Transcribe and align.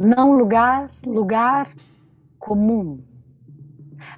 não 0.00 0.32
lugar, 0.32 0.90
lugar 1.04 1.68
comum. 2.38 3.04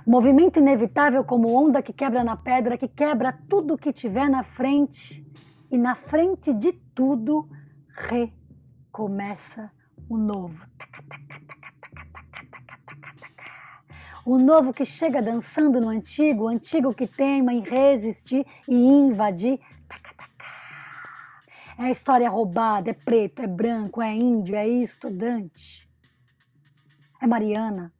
Movimento 0.07 0.61
inevitável 0.61 1.25
como 1.25 1.53
onda 1.53 1.83
que 1.83 1.93
quebra 1.93 2.23
na 2.23 2.37
pedra, 2.37 2.79
que 2.79 2.87
quebra 2.87 3.37
tudo 3.49 3.77
que 3.77 3.93
tiver 3.93 4.31
na 4.31 4.45
frente, 4.45 5.27
e 5.69 5.77
na 5.77 5.97
frente 5.97 6.55
de 6.55 6.71
tudo 6.95 7.49
recomeça 7.89 9.73
o 10.09 10.17
novo. 10.17 10.65
O 14.25 14.39
novo 14.39 14.73
que 14.73 14.85
chega 14.85 15.21
dançando 15.21 15.81
no 15.81 15.89
antigo, 15.89 16.45
o 16.45 16.49
antigo 16.49 16.95
que 16.95 17.09
teima 17.09 17.53
em 17.53 17.61
resistir 17.61 18.47
e 18.69 18.77
invadir. 18.77 19.59
É 21.79 21.91
história 21.91 22.29
roubada, 22.29 22.91
é 22.91 22.95
preto, 22.95 23.43
é 23.43 23.47
branco, 23.47 24.03
é 24.03 24.13
índio, 24.13 24.55
é 24.55 24.67
estudante. 24.67 25.89
É 27.21 27.27
Mariana. 27.27 27.93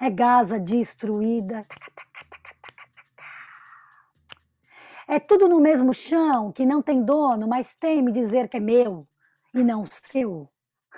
É 0.00 0.10
Gaza 0.10 0.58
destruída. 0.58 1.66
É 5.06 5.18
tudo 5.20 5.48
no 5.48 5.60
mesmo 5.60 5.92
chão, 5.92 6.50
que 6.50 6.64
não 6.64 6.82
tem 6.82 7.04
dono, 7.04 7.46
mas 7.46 7.76
tem 7.76 8.02
me 8.02 8.12
dizer 8.12 8.48
que 8.48 8.56
é 8.56 8.60
meu 8.60 9.06
e 9.52 9.62
não 9.62 9.84
seu. 9.86 10.50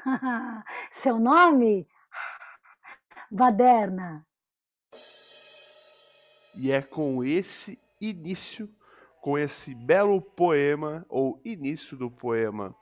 Seu 0.90 1.18
nome? 1.18 1.88
Baderna. 3.30 4.24
E 6.54 6.70
é 6.70 6.80
com 6.80 7.24
esse 7.24 7.78
início, 8.00 8.72
com 9.26 9.36
esse 9.36 9.74
belo 9.74 10.22
poema, 10.22 11.04
ou 11.08 11.40
início 11.44 11.96
do 11.96 12.08
poema 12.08 12.72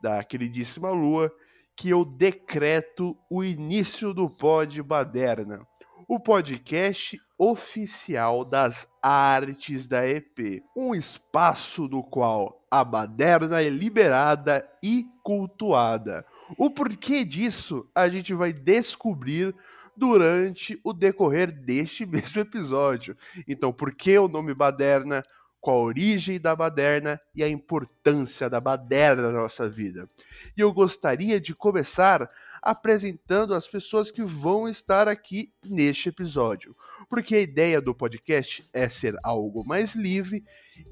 da 0.00 0.24
queridíssima 0.24 0.88
Lua, 0.92 1.30
que 1.76 1.90
eu 1.90 2.06
decreto 2.06 3.14
o 3.28 3.44
início 3.44 4.14
do 4.14 4.30
Pod 4.30 4.82
Baderna, 4.82 5.60
o 6.08 6.18
podcast 6.18 7.20
oficial 7.38 8.46
das 8.46 8.88
artes 9.02 9.86
da 9.86 10.08
EP, 10.08 10.62
um 10.74 10.94
espaço 10.94 11.86
no 11.86 12.02
qual 12.02 12.64
a 12.70 12.82
baderna 12.82 13.60
é 13.60 13.68
liberada 13.68 14.66
e 14.82 15.04
cultuada. 15.22 16.24
O 16.56 16.70
porquê 16.70 17.26
disso 17.26 17.86
a 17.94 18.08
gente 18.08 18.32
vai 18.32 18.54
descobrir 18.54 19.54
durante 19.94 20.80
o 20.82 20.94
decorrer 20.94 21.52
deste 21.52 22.06
mesmo 22.08 22.40
episódio. 22.40 23.14
Então, 23.46 23.70
por 23.70 23.94
que 23.94 24.16
o 24.16 24.28
nome 24.28 24.54
baderna? 24.54 25.22
Qual 25.60 25.78
a 25.78 25.82
origem 25.82 26.40
da 26.40 26.56
baderna 26.56 27.20
e 27.34 27.42
a 27.42 27.48
importância 27.48 28.48
da 28.48 28.60
baderna 28.60 29.30
na 29.30 29.40
nossa 29.40 29.68
vida. 29.68 30.08
E 30.56 30.60
eu 30.60 30.72
gostaria 30.72 31.38
de 31.38 31.54
começar 31.54 32.30
apresentando 32.62 33.54
as 33.54 33.68
pessoas 33.68 34.10
que 34.10 34.22
vão 34.22 34.68
estar 34.68 35.06
aqui 35.06 35.52
neste 35.64 36.08
episódio, 36.08 36.74
porque 37.08 37.34
a 37.34 37.40
ideia 37.40 37.80
do 37.80 37.94
podcast 37.94 38.66
é 38.72 38.88
ser 38.88 39.16
algo 39.22 39.64
mais 39.66 39.94
livre 39.94 40.44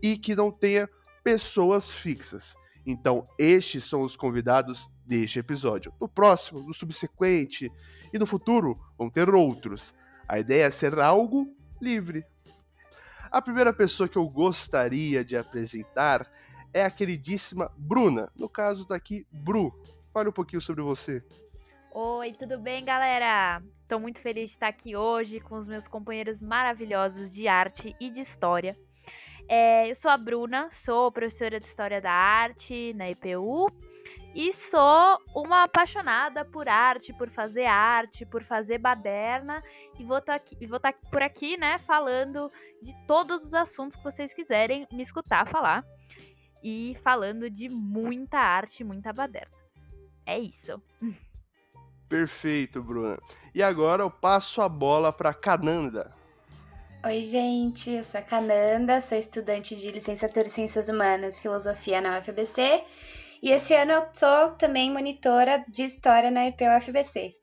e 0.02 0.19
que 0.19 0.36
não 0.36 0.50
tenha 0.50 0.89
pessoas 1.24 1.91
fixas. 1.91 2.55
Então, 2.86 3.28
estes 3.39 3.84
são 3.84 4.00
os 4.02 4.16
convidados 4.16 4.91
deste 5.05 5.39
episódio. 5.39 5.92
No 6.00 6.08
próximo, 6.08 6.61
no 6.61 6.72
subsequente 6.72 7.70
e 8.12 8.19
no 8.19 8.27
futuro 8.27 8.78
vão 8.96 9.11
ter 9.11 9.28
outros. 9.34 9.94
A 10.27 10.39
ideia 10.39 10.64
é 10.64 10.70
ser 10.70 10.98
algo 10.98 11.55
livre. 11.80 12.24
A 13.31 13.43
primeira 13.43 13.73
pessoa 13.75 14.09
que 14.09 14.17
eu 14.17 14.27
gostaria 14.27 15.23
de 15.23 15.37
apresentar 15.37 16.27
é 16.73 16.83
a 16.83 16.91
queridíssima 16.91 17.70
Bruna. 17.77 18.31
No 18.35 18.48
caso, 18.48 18.87
tá 18.87 18.95
aqui 18.95 19.27
Bru. 19.31 19.73
Fale 20.12 20.31
um 20.31 20.33
pouquinho 20.33 20.62
sobre 20.62 20.83
você. 20.83 21.23
Oi, 21.93 22.33
tudo 22.33 22.59
bem, 22.59 22.85
galera? 22.85 23.62
Estou 23.83 24.01
muito 24.01 24.20
feliz 24.20 24.51
de 24.51 24.57
estar 24.57 24.69
aqui 24.69 24.97
hoje 24.97 25.41
com 25.41 25.57
os 25.57 25.69
meus 25.69 25.87
companheiros 25.87 26.41
maravilhosos 26.42 27.33
de 27.33 27.47
arte 27.47 27.95
e 28.01 28.11
de 28.11 28.20
história. 28.20 28.77
É, 29.47 29.91
eu 29.91 29.95
sou 29.95 30.11
a 30.11 30.17
Bruna, 30.17 30.69
sou 30.70 31.11
professora 31.13 31.58
de 31.58 31.67
História 31.67 32.01
da 32.01 32.13
Arte 32.13 32.92
na 32.95 33.11
EPU 33.11 33.70
e 34.39 34.53
sou 34.53 35.19
uma 35.35 35.65
apaixonada 35.65 36.45
por 36.45 36.69
arte, 36.69 37.13
por 37.13 37.29
fazer 37.29 37.65
arte, 37.65 38.25
por 38.25 38.45
fazer 38.45 38.79
baderna. 38.79 39.61
E 39.99 40.05
vou 40.05 40.19
estar 40.19 40.39
tá 40.39 40.81
tá 40.81 40.93
por 41.11 41.21
aqui, 41.21 41.57
né, 41.57 41.77
falando 41.79 42.49
de 42.81 42.95
todos 43.05 43.45
os 43.45 43.53
assuntos 43.53 43.97
que 43.97 44.05
vocês 44.05 44.33
quiserem 44.33 44.87
me 44.93 45.03
escutar 45.03 45.49
falar. 45.49 45.85
E 46.63 46.97
falando 47.03 47.51
de 47.51 47.69
muita 47.69 48.39
arte, 48.39 48.85
muita 48.85 49.13
baderna. 49.13 49.51
É 50.25 50.39
isso. 50.39 50.81
Perfeito, 52.09 52.81
Bruna. 52.81 53.19
E 53.53 53.61
agora 53.61 54.05
eu 54.05 54.11
passo 54.11 54.63
a 54.63 54.69
bola 54.69 55.13
para 55.13 55.35
Cananda. 55.35 56.15
Oi, 57.05 57.25
gente, 57.25 57.91
eu 57.91 58.05
sou 58.05 58.20
a 58.20 58.23
Cananda, 58.23 59.01
sou 59.01 59.19
estudante 59.19 59.75
de 59.75 59.89
licenciatura 59.89 60.47
em 60.47 60.51
Ciências 60.51 60.89
Humanas 60.89 61.39
e 61.39 61.43
Filosofia 61.43 62.01
na 62.01 62.20
UFBC 62.20 62.85
e 63.43 63.51
esse 63.51 63.75
ano 63.75 63.93
eu 63.93 64.07
sou 64.13 64.51
também 64.53 64.91
monitora 64.91 65.65
de 65.69 65.85
História 65.85 66.31
na 66.31 66.47
IPUFBC. 66.49 67.37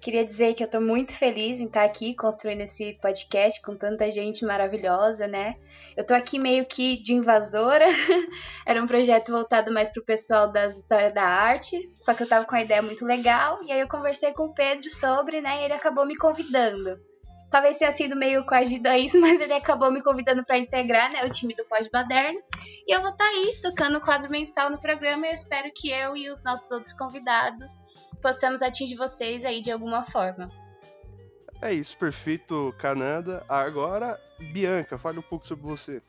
Queria 0.00 0.24
dizer 0.24 0.54
que 0.54 0.64
eu 0.64 0.66
estou 0.66 0.80
muito 0.80 1.16
feliz 1.16 1.60
em 1.60 1.66
estar 1.66 1.84
aqui 1.84 2.12
construindo 2.14 2.62
esse 2.62 2.94
podcast 2.94 3.62
com 3.62 3.76
tanta 3.76 4.10
gente 4.10 4.44
maravilhosa, 4.44 5.28
né? 5.28 5.54
Eu 5.96 6.02
estou 6.02 6.16
aqui 6.16 6.40
meio 6.40 6.66
que 6.66 7.00
de 7.00 7.14
invasora. 7.14 7.86
Era 8.66 8.82
um 8.82 8.86
projeto 8.88 9.30
voltado 9.30 9.72
mais 9.72 9.90
para 9.90 10.02
o 10.02 10.04
pessoal 10.04 10.50
das 10.50 10.76
histórias 10.76 11.14
da 11.14 11.22
arte, 11.22 11.88
só 12.00 12.14
que 12.14 12.22
eu 12.22 12.24
estava 12.24 12.44
com 12.44 12.56
uma 12.56 12.62
ideia 12.62 12.82
muito 12.82 13.04
legal 13.04 13.60
e 13.62 13.70
aí 13.70 13.78
eu 13.78 13.88
conversei 13.88 14.32
com 14.32 14.46
o 14.46 14.54
Pedro 14.54 14.90
sobre, 14.90 15.40
né? 15.40 15.60
E 15.60 15.64
ele 15.66 15.74
acabou 15.74 16.04
me 16.04 16.16
convidando. 16.16 16.98
Talvez 17.52 17.76
tenha 17.76 17.92
sido 17.92 18.16
meio 18.16 18.46
coagido 18.46 18.88
a 18.88 18.98
isso, 18.98 19.20
mas 19.20 19.38
ele 19.38 19.52
acabou 19.52 19.92
me 19.92 20.02
convidando 20.02 20.42
para 20.42 20.56
integrar 20.56 21.12
né, 21.12 21.22
o 21.22 21.30
time 21.30 21.54
do 21.54 21.64
Pós-Baderno. 21.66 22.40
E 22.86 22.92
eu 22.92 23.02
vou 23.02 23.10
estar 23.10 23.24
tá 23.24 23.30
aí 23.30 23.52
tocando 23.60 23.98
o 23.98 24.00
quadro 24.00 24.30
mensal 24.30 24.70
no 24.70 24.80
programa 24.80 25.26
e 25.26 25.30
eu 25.30 25.34
espero 25.34 25.70
que 25.74 25.90
eu 25.90 26.16
e 26.16 26.30
os 26.30 26.42
nossos 26.42 26.70
outros 26.72 26.94
convidados 26.94 27.78
possamos 28.22 28.62
atingir 28.62 28.96
vocês 28.96 29.44
aí 29.44 29.60
de 29.60 29.70
alguma 29.70 30.02
forma. 30.02 30.50
É 31.60 31.72
isso, 31.72 31.96
perfeito, 31.98 32.74
Cananda. 32.78 33.44
Agora, 33.48 34.18
Bianca, 34.52 34.98
fale 34.98 35.18
um 35.18 35.22
pouco 35.22 35.46
sobre 35.46 35.64
você. 35.64 36.02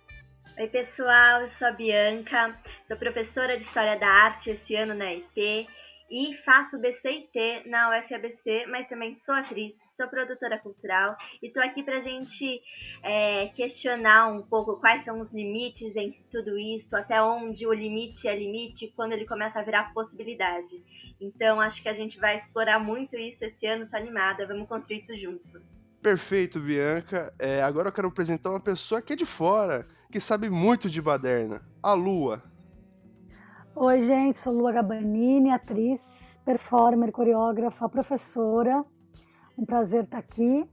Oi, 0.58 0.68
pessoal, 0.68 1.42
eu 1.42 1.50
sou 1.50 1.68
a 1.68 1.72
Bianca, 1.72 2.58
sou 2.88 2.96
professora 2.96 3.58
de 3.58 3.64
História 3.64 4.00
da 4.00 4.08
Arte 4.08 4.52
esse 4.52 4.76
ano 4.76 4.94
na 4.94 5.12
EP 5.12 5.68
e 6.10 6.38
faço 6.46 6.80
BCT 6.80 7.64
na 7.66 7.90
UFABC, 7.90 8.68
mas 8.68 8.88
também 8.88 9.18
sou 9.20 9.34
atriz, 9.34 9.74
sou 9.96 10.08
produtora 10.08 10.60
cultural 10.60 11.16
e 11.42 11.48
estou 11.48 11.62
aqui 11.62 11.84
para 11.84 11.98
a 11.98 12.02
gente 12.02 12.62
é, 13.04 13.48
questionar 13.50 14.28
um 14.28 14.42
pouco 14.42 14.78
quais 14.78 15.04
são 15.06 15.22
os 15.22 15.32
limites 15.32 15.96
em 15.96 16.20
tudo 16.32 16.58
isso, 16.58 16.96
até 16.96 17.22
onde 17.22 17.68
o 17.68 17.74
limite 17.74 18.28
é 18.28 18.36
limite 18.36 18.92
quando 18.96 19.12
ele 19.12 19.26
começa 19.26 19.60
a 19.60 19.64
virar 19.64 19.94
possibilidade. 19.94 20.84
Então 21.22 21.62
acho 21.62 21.82
que 21.82 21.90
a 21.90 21.94
gente 21.94 22.20
vai 22.20 22.40
explorar 22.40 22.80
muito 22.80 23.16
isso 23.16 23.44
esse 23.44 23.66
ano, 23.68 23.88
tô 23.88 23.96
animada, 23.96 24.48
vamos 24.48 24.68
construir 24.68 25.04
isso 25.04 25.16
juntos. 25.16 25.62
Perfeito, 26.02 26.60
Bianca. 26.60 27.34
É, 27.40 27.62
agora 27.62 27.88
eu 27.88 27.94
quero 27.94 28.08
apresentar 28.08 28.50
uma 28.50 28.60
pessoa 28.60 29.02
que 29.02 29.14
é 29.14 29.16
de 29.16 29.26
fora, 29.26 29.86
que 30.12 30.20
sabe 30.20 30.50
muito 30.50 30.90
de 30.90 31.02
baderna, 31.02 31.62
a 31.82 31.94
Lua. 31.94 32.44
Oi, 33.76 34.02
gente, 34.02 34.38
sou 34.38 34.54
Lua 34.54 34.72
Gabanini, 34.72 35.52
atriz, 35.52 36.38
performer, 36.44 37.12
coreógrafa, 37.12 37.88
professora 37.88 38.84
um 39.58 39.66
prazer 39.66 40.04
estar 40.04 40.18
aqui 40.18 40.68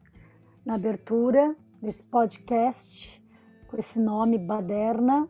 na 0.64 0.74
abertura 0.74 1.54
desse 1.80 2.02
podcast 2.02 3.22
com 3.68 3.76
esse 3.76 3.98
nome 3.98 4.38
Baderna. 4.38 5.28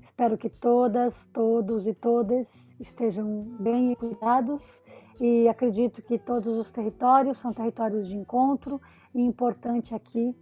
Espero 0.00 0.36
que 0.36 0.48
todas, 0.48 1.26
todos 1.26 1.86
e 1.86 1.94
todas 1.94 2.74
estejam 2.80 3.44
bem 3.60 3.94
cuidados 3.94 4.82
e 5.20 5.48
acredito 5.48 6.02
que 6.02 6.18
todos 6.18 6.58
os 6.58 6.72
territórios 6.72 7.38
são 7.38 7.52
territórios 7.52 8.08
de 8.08 8.16
encontro 8.16 8.80
e 9.14 9.20
importante 9.20 9.94
aqui, 9.94 10.36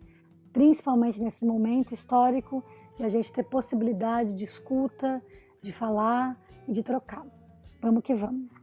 principalmente 0.52 1.22
nesse 1.22 1.44
momento 1.44 1.92
histórico, 1.92 2.64
a 2.98 3.08
gente 3.08 3.32
ter 3.32 3.44
possibilidade 3.44 4.34
de 4.34 4.44
escuta, 4.44 5.22
de 5.62 5.72
falar 5.72 6.38
e 6.68 6.72
de 6.72 6.82
trocar. 6.82 7.24
Vamos 7.80 8.02
que 8.02 8.14
vamos. 8.14 8.59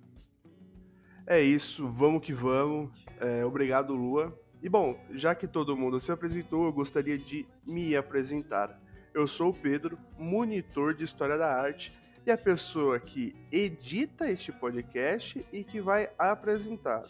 É 1.29 1.41
isso, 1.41 1.89
vamos 1.89 2.21
que 2.21 2.31
vamos. 2.31 2.89
É, 3.19 3.44
obrigado, 3.44 3.94
Lua. 3.94 4.33
E 4.63 4.69
bom, 4.69 4.97
já 5.12 5.35
que 5.35 5.45
todo 5.45 5.75
mundo 5.75 6.00
se 6.00 6.09
apresentou, 6.09 6.63
eu 6.63 6.71
gostaria 6.71 7.18
de 7.18 7.45
me 7.65 7.97
apresentar. 7.97 8.79
Eu 9.13 9.27
sou 9.27 9.50
o 9.50 9.53
Pedro, 9.53 10.00
monitor 10.18 10.94
de 10.94 11.03
História 11.03 11.38
da 11.38 11.53
Arte 11.53 11.94
e 12.25 12.31
a 12.31 12.38
pessoa 12.38 12.97
que 12.97 13.35
edita 13.51 14.31
este 14.31 14.53
podcast 14.53 15.45
e 15.51 15.65
que 15.65 15.81
vai 15.81 16.09
apresentar. 16.18 17.03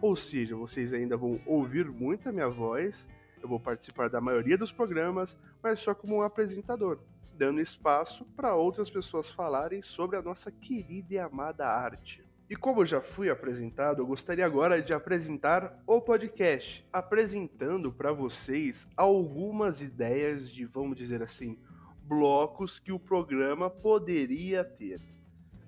Ou 0.00 0.16
seja, 0.16 0.56
vocês 0.56 0.94
ainda 0.94 1.14
vão 1.14 1.38
ouvir 1.44 1.90
muito 1.90 2.26
a 2.26 2.32
minha 2.32 2.48
voz, 2.48 3.06
eu 3.42 3.48
vou 3.50 3.60
participar 3.60 4.08
da 4.08 4.18
maioria 4.18 4.56
dos 4.56 4.72
programas, 4.72 5.36
mas 5.62 5.78
só 5.78 5.94
como 5.94 6.16
um 6.16 6.22
apresentador, 6.22 7.00
dando 7.34 7.60
espaço 7.60 8.24
para 8.34 8.54
outras 8.54 8.88
pessoas 8.88 9.30
falarem 9.30 9.82
sobre 9.82 10.16
a 10.16 10.22
nossa 10.22 10.50
querida 10.50 11.12
e 11.12 11.18
amada 11.18 11.68
arte. 11.68 12.27
E 12.50 12.56
como 12.56 12.86
já 12.86 13.02
fui 13.02 13.28
apresentado, 13.28 14.00
eu 14.00 14.06
gostaria 14.06 14.46
agora 14.46 14.80
de 14.80 14.94
apresentar 14.94 15.82
o 15.86 16.00
podcast, 16.00 16.82
apresentando 16.90 17.92
para 17.92 18.10
vocês 18.10 18.88
algumas 18.96 19.82
ideias 19.82 20.50
de, 20.50 20.64
vamos 20.64 20.96
dizer 20.96 21.22
assim, 21.22 21.58
blocos 22.04 22.80
que 22.80 22.90
o 22.90 22.98
programa 22.98 23.68
poderia 23.68 24.64
ter. 24.64 24.98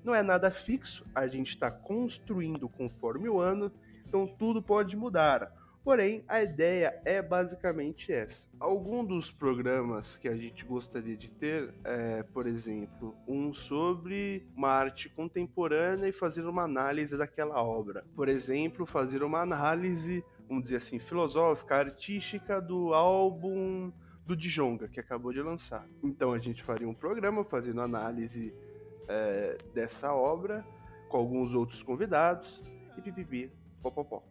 Não 0.03 0.15
é 0.15 0.23
nada 0.23 0.51
fixo, 0.51 1.05
a 1.15 1.27
gente 1.27 1.51
está 1.51 1.71
construindo 1.71 2.67
conforme 2.67 3.29
o 3.29 3.39
ano, 3.39 3.71
então 4.07 4.27
tudo 4.27 4.63
pode 4.63 4.97
mudar. 4.97 5.53
Porém, 5.83 6.23
a 6.29 6.43
ideia 6.43 7.01
é 7.07 7.23
basicamente 7.23 8.13
essa. 8.13 8.47
Algum 8.59 9.05
dos 9.05 9.33
programas 9.33 10.19
que 10.19 10.29
a 10.29 10.37
gente 10.37 10.65
gostaria 10.65 11.17
de 11.17 11.31
ter 11.31 11.75
é, 11.83 12.23
por 12.23 12.47
exemplo, 12.47 13.17
um 13.27 13.55
sobre 13.55 14.47
uma 14.55 14.69
arte 14.69 15.09
contemporânea 15.09 16.07
e 16.07 16.13
fazer 16.13 16.45
uma 16.45 16.65
análise 16.65 17.17
daquela 17.17 17.63
obra. 17.63 18.05
Por 18.15 18.29
exemplo, 18.29 18.85
fazer 18.85 19.23
uma 19.23 19.41
análise, 19.41 20.23
vamos 20.47 20.65
dizer 20.65 20.77
assim, 20.77 20.99
filosófica, 20.99 21.77
artística 21.77 22.61
do 22.61 22.93
álbum 22.93 23.91
do 24.27 24.37
Djonga, 24.37 24.87
que 24.87 25.01
acabou 25.01 25.33
de 25.33 25.41
lançar. 25.41 25.89
Então 26.05 26.35
a 26.35 26.39
gente 26.39 26.63
faria 26.63 26.89
um 26.89 26.95
programa 26.95 27.43
fazendo 27.43 27.81
análise 27.81 28.55
é, 29.09 29.57
dessa 29.73 30.15
obra 30.15 30.65
com 31.09 31.17
alguns 31.17 31.55
outros 31.55 31.83
convidados 31.83 32.63
e 32.97 33.03
pipipi, 33.03 33.51
popopó. 33.83 34.30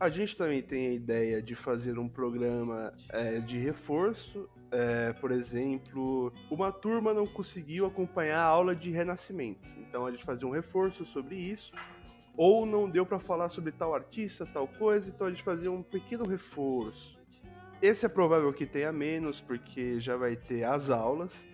A 0.00 0.08
gente 0.08 0.34
também 0.34 0.62
tem 0.62 0.88
a 0.88 0.92
ideia 0.92 1.42
de 1.42 1.54
fazer 1.54 1.98
um 1.98 2.08
programa 2.08 2.90
é, 3.10 3.38
de 3.38 3.58
reforço. 3.58 4.48
É, 4.70 5.12
por 5.12 5.30
exemplo, 5.30 6.32
uma 6.50 6.72
turma 6.72 7.12
não 7.12 7.26
conseguiu 7.26 7.84
acompanhar 7.84 8.38
a 8.38 8.46
aula 8.46 8.74
de 8.74 8.90
renascimento. 8.90 9.68
Então 9.76 10.06
a 10.06 10.10
gente 10.10 10.24
fazer 10.24 10.46
um 10.46 10.50
reforço 10.50 11.04
sobre 11.04 11.36
isso. 11.36 11.70
Ou 12.34 12.64
não 12.64 12.88
deu 12.88 13.04
para 13.04 13.20
falar 13.20 13.50
sobre 13.50 13.72
tal 13.72 13.94
artista, 13.94 14.46
tal 14.46 14.66
coisa, 14.66 15.10
então 15.10 15.26
a 15.26 15.30
gente 15.30 15.42
fazia 15.42 15.70
um 15.70 15.82
pequeno 15.82 16.24
reforço. 16.24 17.20
Esse 17.82 18.06
é 18.06 18.08
provável 18.08 18.50
que 18.54 18.64
tenha 18.64 18.90
menos, 18.90 19.42
porque 19.42 20.00
já 20.00 20.16
vai 20.16 20.34
ter 20.34 20.64
as 20.64 20.88
aulas, 20.88 21.46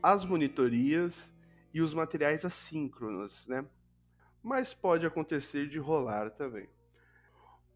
as 0.00 0.24
monitorias 0.24 1.32
e 1.74 1.82
os 1.82 1.92
materiais 1.92 2.44
assíncronos, 2.44 3.44
né? 3.48 3.64
Mas 4.40 4.72
pode 4.72 5.04
acontecer 5.04 5.66
de 5.66 5.80
rolar 5.80 6.30
também. 6.30 6.68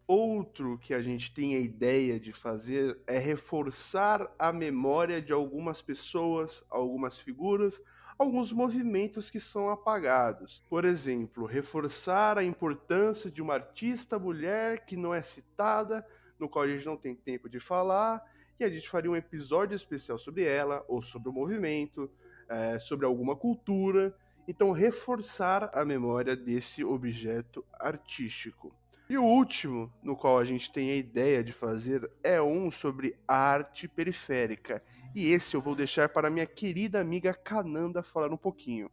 Outro 0.05 0.77
que 0.79 0.93
a 0.93 1.01
gente 1.01 1.33
tem 1.33 1.55
a 1.55 1.59
ideia 1.59 2.19
de 2.19 2.33
fazer 2.33 2.99
é 3.07 3.17
reforçar 3.17 4.29
a 4.37 4.51
memória 4.51 5.21
de 5.21 5.31
algumas 5.31 5.81
pessoas, 5.81 6.61
algumas 6.69 7.19
figuras, 7.19 7.81
alguns 8.17 8.51
movimentos 8.51 9.29
que 9.29 9.39
são 9.39 9.69
apagados. 9.69 10.61
Por 10.69 10.83
exemplo, 10.83 11.45
reforçar 11.45 12.37
a 12.37 12.43
importância 12.43 13.31
de 13.31 13.41
uma 13.41 13.53
artista 13.53 14.19
mulher 14.19 14.85
que 14.85 14.97
não 14.97 15.13
é 15.13 15.21
citada, 15.21 16.05
no 16.37 16.49
qual 16.49 16.65
a 16.65 16.67
gente 16.67 16.85
não 16.85 16.97
tem 16.97 17.15
tempo 17.15 17.47
de 17.47 17.61
falar, 17.61 18.21
e 18.59 18.65
a 18.65 18.69
gente 18.69 18.89
faria 18.89 19.09
um 19.09 19.15
episódio 19.15 19.73
especial 19.73 20.17
sobre 20.17 20.43
ela, 20.43 20.83
ou 20.87 21.01
sobre 21.01 21.29
o 21.29 21.33
movimento, 21.33 22.11
é, 22.49 22.77
sobre 22.77 23.05
alguma 23.05 23.37
cultura. 23.37 24.13
Então, 24.45 24.71
reforçar 24.71 25.71
a 25.73 25.85
memória 25.85 26.35
desse 26.35 26.83
objeto 26.83 27.65
artístico. 27.79 28.75
E 29.09 29.17
o 29.17 29.23
último, 29.23 29.91
no 30.01 30.15
qual 30.15 30.39
a 30.39 30.45
gente 30.45 30.71
tem 30.71 30.89
a 30.89 30.95
ideia 30.95 31.43
de 31.43 31.51
fazer, 31.51 32.09
é 32.23 32.41
um 32.41 32.71
sobre 32.71 33.15
arte 33.27 33.87
periférica. 33.87 34.83
E 35.13 35.31
esse 35.31 35.55
eu 35.55 35.61
vou 35.61 35.75
deixar 35.75 36.09
para 36.09 36.29
minha 36.29 36.45
querida 36.45 37.01
amiga 37.01 37.33
Cananda 37.33 38.01
falar 38.01 38.31
um 38.31 38.37
pouquinho. 38.37 38.89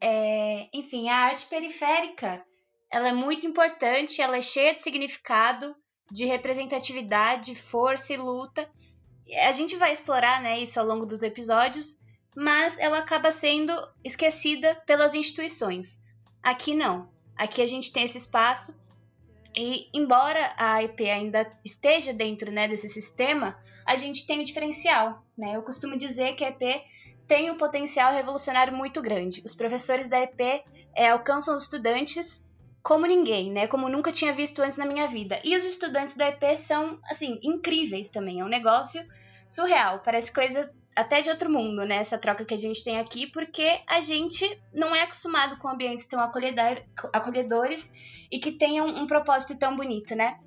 É, 0.00 0.68
enfim, 0.72 1.08
a 1.08 1.16
arte 1.16 1.46
periférica, 1.46 2.44
ela 2.90 3.08
é 3.08 3.12
muito 3.12 3.46
importante, 3.46 4.20
ela 4.20 4.36
é 4.36 4.42
cheia 4.42 4.74
de 4.74 4.82
significado, 4.82 5.74
de 6.12 6.26
representatividade, 6.26 7.54
força 7.54 8.12
e 8.12 8.16
luta. 8.16 8.70
A 9.46 9.52
gente 9.52 9.76
vai 9.76 9.92
explorar 9.92 10.42
né, 10.42 10.60
isso 10.60 10.78
ao 10.78 10.86
longo 10.86 11.06
dos 11.06 11.22
episódios, 11.22 11.98
mas 12.36 12.78
ela 12.78 12.98
acaba 12.98 13.32
sendo 13.32 13.72
esquecida 14.04 14.74
pelas 14.86 15.14
instituições. 15.14 16.02
Aqui 16.42 16.74
não. 16.74 17.08
Aqui 17.34 17.62
a 17.62 17.66
gente 17.66 17.90
tem 17.92 18.04
esse 18.04 18.18
espaço 18.18 18.83
e 19.56 19.88
embora 19.94 20.52
a 20.56 20.82
IP 20.82 21.08
ainda 21.08 21.48
esteja 21.64 22.12
dentro 22.12 22.50
né, 22.50 22.68
desse 22.68 22.88
sistema, 22.88 23.56
a 23.86 23.96
gente 23.96 24.26
tem 24.26 24.38
o 24.38 24.40
um 24.40 24.44
diferencial. 24.44 25.22
Né? 25.36 25.56
Eu 25.56 25.62
costumo 25.62 25.96
dizer 25.96 26.34
que 26.34 26.44
a 26.44 26.48
IP 26.48 26.82
tem 27.26 27.50
um 27.50 27.56
potencial 27.56 28.12
revolucionário 28.12 28.76
muito 28.76 29.00
grande. 29.00 29.42
Os 29.44 29.54
professores 29.54 30.08
da 30.08 30.22
IP 30.22 30.62
é, 30.94 31.08
alcançam 31.08 31.54
os 31.54 31.62
estudantes 31.62 32.52
como 32.82 33.06
ninguém, 33.06 33.50
né? 33.50 33.66
Como 33.66 33.88
nunca 33.88 34.12
tinha 34.12 34.34
visto 34.34 34.60
antes 34.60 34.76
na 34.76 34.84
minha 34.84 35.08
vida. 35.08 35.40
E 35.42 35.56
os 35.56 35.64
estudantes 35.64 36.14
da 36.14 36.28
EP 36.28 36.54
são, 36.58 36.98
assim, 37.04 37.40
incríveis 37.42 38.10
também. 38.10 38.40
É 38.40 38.44
um 38.44 38.48
negócio 38.48 39.02
surreal. 39.48 40.00
Parece 40.00 40.30
coisa 40.30 40.70
até 40.94 41.22
de 41.22 41.30
outro 41.30 41.50
mundo, 41.50 41.84
né? 41.86 41.96
Essa 41.96 42.18
troca 42.18 42.44
que 42.44 42.52
a 42.52 42.58
gente 42.58 42.84
tem 42.84 42.98
aqui, 42.98 43.26
porque 43.26 43.80
a 43.86 44.02
gente 44.02 44.46
não 44.72 44.94
é 44.94 45.00
acostumado 45.00 45.56
com 45.56 45.68
ambientes 45.68 46.04
tão 46.04 46.20
acolhedores 46.20 47.90
e 48.34 48.40
que 48.40 48.50
tenham 48.50 48.88
um 48.88 49.06
propósito 49.06 49.56
tão 49.56 49.76
bonito, 49.76 50.16
né? 50.16 50.40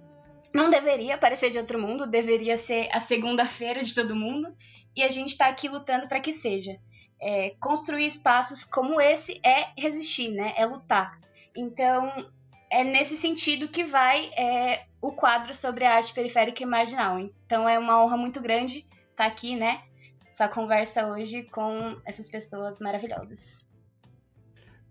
Não 0.54 0.70
deveria 0.70 1.18
parecer 1.18 1.50
de 1.50 1.58
outro 1.58 1.80
mundo, 1.80 2.06
deveria 2.06 2.58
ser 2.58 2.90
a 2.92 3.00
segunda-feira 3.00 3.82
de 3.82 3.96
todo 3.96 4.14
mundo, 4.14 4.54
e 4.94 5.02
a 5.04 5.10
gente 5.10 5.30
está 5.30 5.48
aqui 5.48 5.70
lutando 5.70 6.06
para 6.06 6.20
que 6.20 6.34
seja. 6.34 6.78
É, 7.18 7.52
construir 7.62 8.06
espaços 8.06 8.66
como 8.66 9.00
esse 9.00 9.40
é 9.42 9.70
resistir, 9.78 10.32
né? 10.32 10.54
É 10.58 10.66
lutar. 10.66 11.18
Então, 11.56 12.30
é 12.70 12.84
nesse 12.84 13.16
sentido 13.16 13.70
que 13.70 13.86
vai 13.86 14.32
é, 14.38 14.86
o 15.02 15.14
quadro 15.14 15.54
sobre 15.54 15.86
a 15.86 15.96
arte 15.96 16.14
periférica 16.14 16.62
e 16.64 16.66
marginal. 16.66 17.18
Então, 17.18 17.70
é 17.70 17.80
uma 17.80 18.04
honra 18.04 18.18
muito 18.18 18.42
grande 18.42 18.80
estar 18.80 19.16
tá 19.16 19.26
aqui, 19.28 19.56
né? 19.56 19.82
Essa 20.30 20.50
conversa 20.50 21.08
hoje 21.08 21.44
com 21.44 22.02
essas 22.06 22.30
pessoas 22.30 22.82
maravilhosas. 22.82 23.66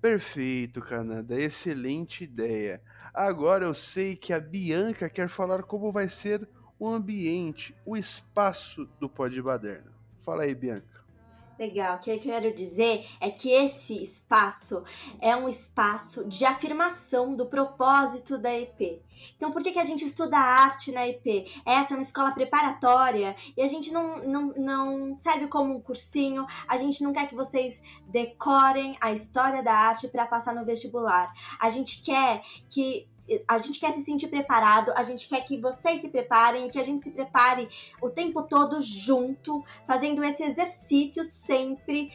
Perfeito, 0.07 0.81
Canada. 0.81 1.37
Excelente 1.37 2.23
ideia. 2.23 2.81
Agora 3.13 3.65
eu 3.65 3.75
sei 3.75 4.15
que 4.15 4.33
a 4.33 4.39
Bianca 4.39 5.11
quer 5.11 5.29
falar 5.29 5.65
como 5.65 5.91
vai 5.91 6.09
ser 6.09 6.49
o 6.79 6.89
ambiente, 6.89 7.75
o 7.85 7.97
espaço 7.97 8.89
do 9.01 9.09
Pod 9.09 9.43
Baderna. 9.43 9.93
Fala 10.21 10.45
aí, 10.45 10.55
Bianca. 10.55 11.05
Legal, 11.59 11.97
o 11.97 11.99
que 11.99 12.13
eu 12.13 12.21
quero 12.21 12.55
dizer 12.55 13.05
é 13.21 13.31
que 13.31 13.51
esse 13.51 14.01
espaço 14.01 14.85
é 15.21 15.35
um 15.35 15.49
espaço 15.49 16.25
de 16.25 16.45
afirmação 16.45 17.35
do 17.35 17.47
propósito 17.47 18.39
da 18.39 18.57
EP. 18.57 19.03
Então, 19.37 19.53
por 19.53 19.63
que, 19.63 19.73
que 19.73 19.79
a 19.79 19.85
gente 19.85 20.05
estuda 20.05 20.37
arte 20.37 20.93
na 20.93 21.07
EP? 21.07 21.47
Essa 21.65 21.95
é 21.95 21.97
uma 21.97 22.03
escola 22.03 22.33
preparatória 22.33 23.37
e 23.57 23.63
a 23.63 23.67
gente 23.67 23.93
não, 23.93 24.19
não, 24.25 24.55
não 24.57 25.19
serve 25.19 25.47
como 25.49 25.75
um 25.75 25.81
cursinho, 25.81 26.47
a 26.67 26.77
gente 26.77 27.03
não 27.03 27.13
quer 27.13 27.29
que 27.29 27.35
vocês 27.35 27.83
decorem 28.09 28.97
a 29.01 29.13
história 29.13 29.63
da 29.63 29.73
arte 29.73 30.09
para 30.09 30.27
passar 30.27 30.55
no 30.55 30.65
vestibular. 30.65 31.33
A 31.61 31.71
gente 31.71 32.03
quer 32.03 32.43
que 32.69 33.09
a 33.49 33.59
gente 33.59 33.81
quer 33.81 33.93
se 33.93 34.05
sentir 34.05 34.29
preparado, 34.29 34.93
a 34.95 35.03
gente 35.03 35.29
quer 35.29 35.45
que 35.45 35.61
vocês 35.61 36.01
se 36.01 36.09
preparem 36.09 36.67
e 36.67 36.71
que 36.71 36.79
a 36.79 36.85
gente 36.85 37.03
se 37.03 37.11
prepare 37.11 37.69
o 38.01 38.09
tempo 38.09 38.43
todo 38.45 38.81
junto, 38.81 39.65
fazendo 39.87 40.23
esse 40.23 40.45
exercício 40.45 41.25
sempre 41.25 42.13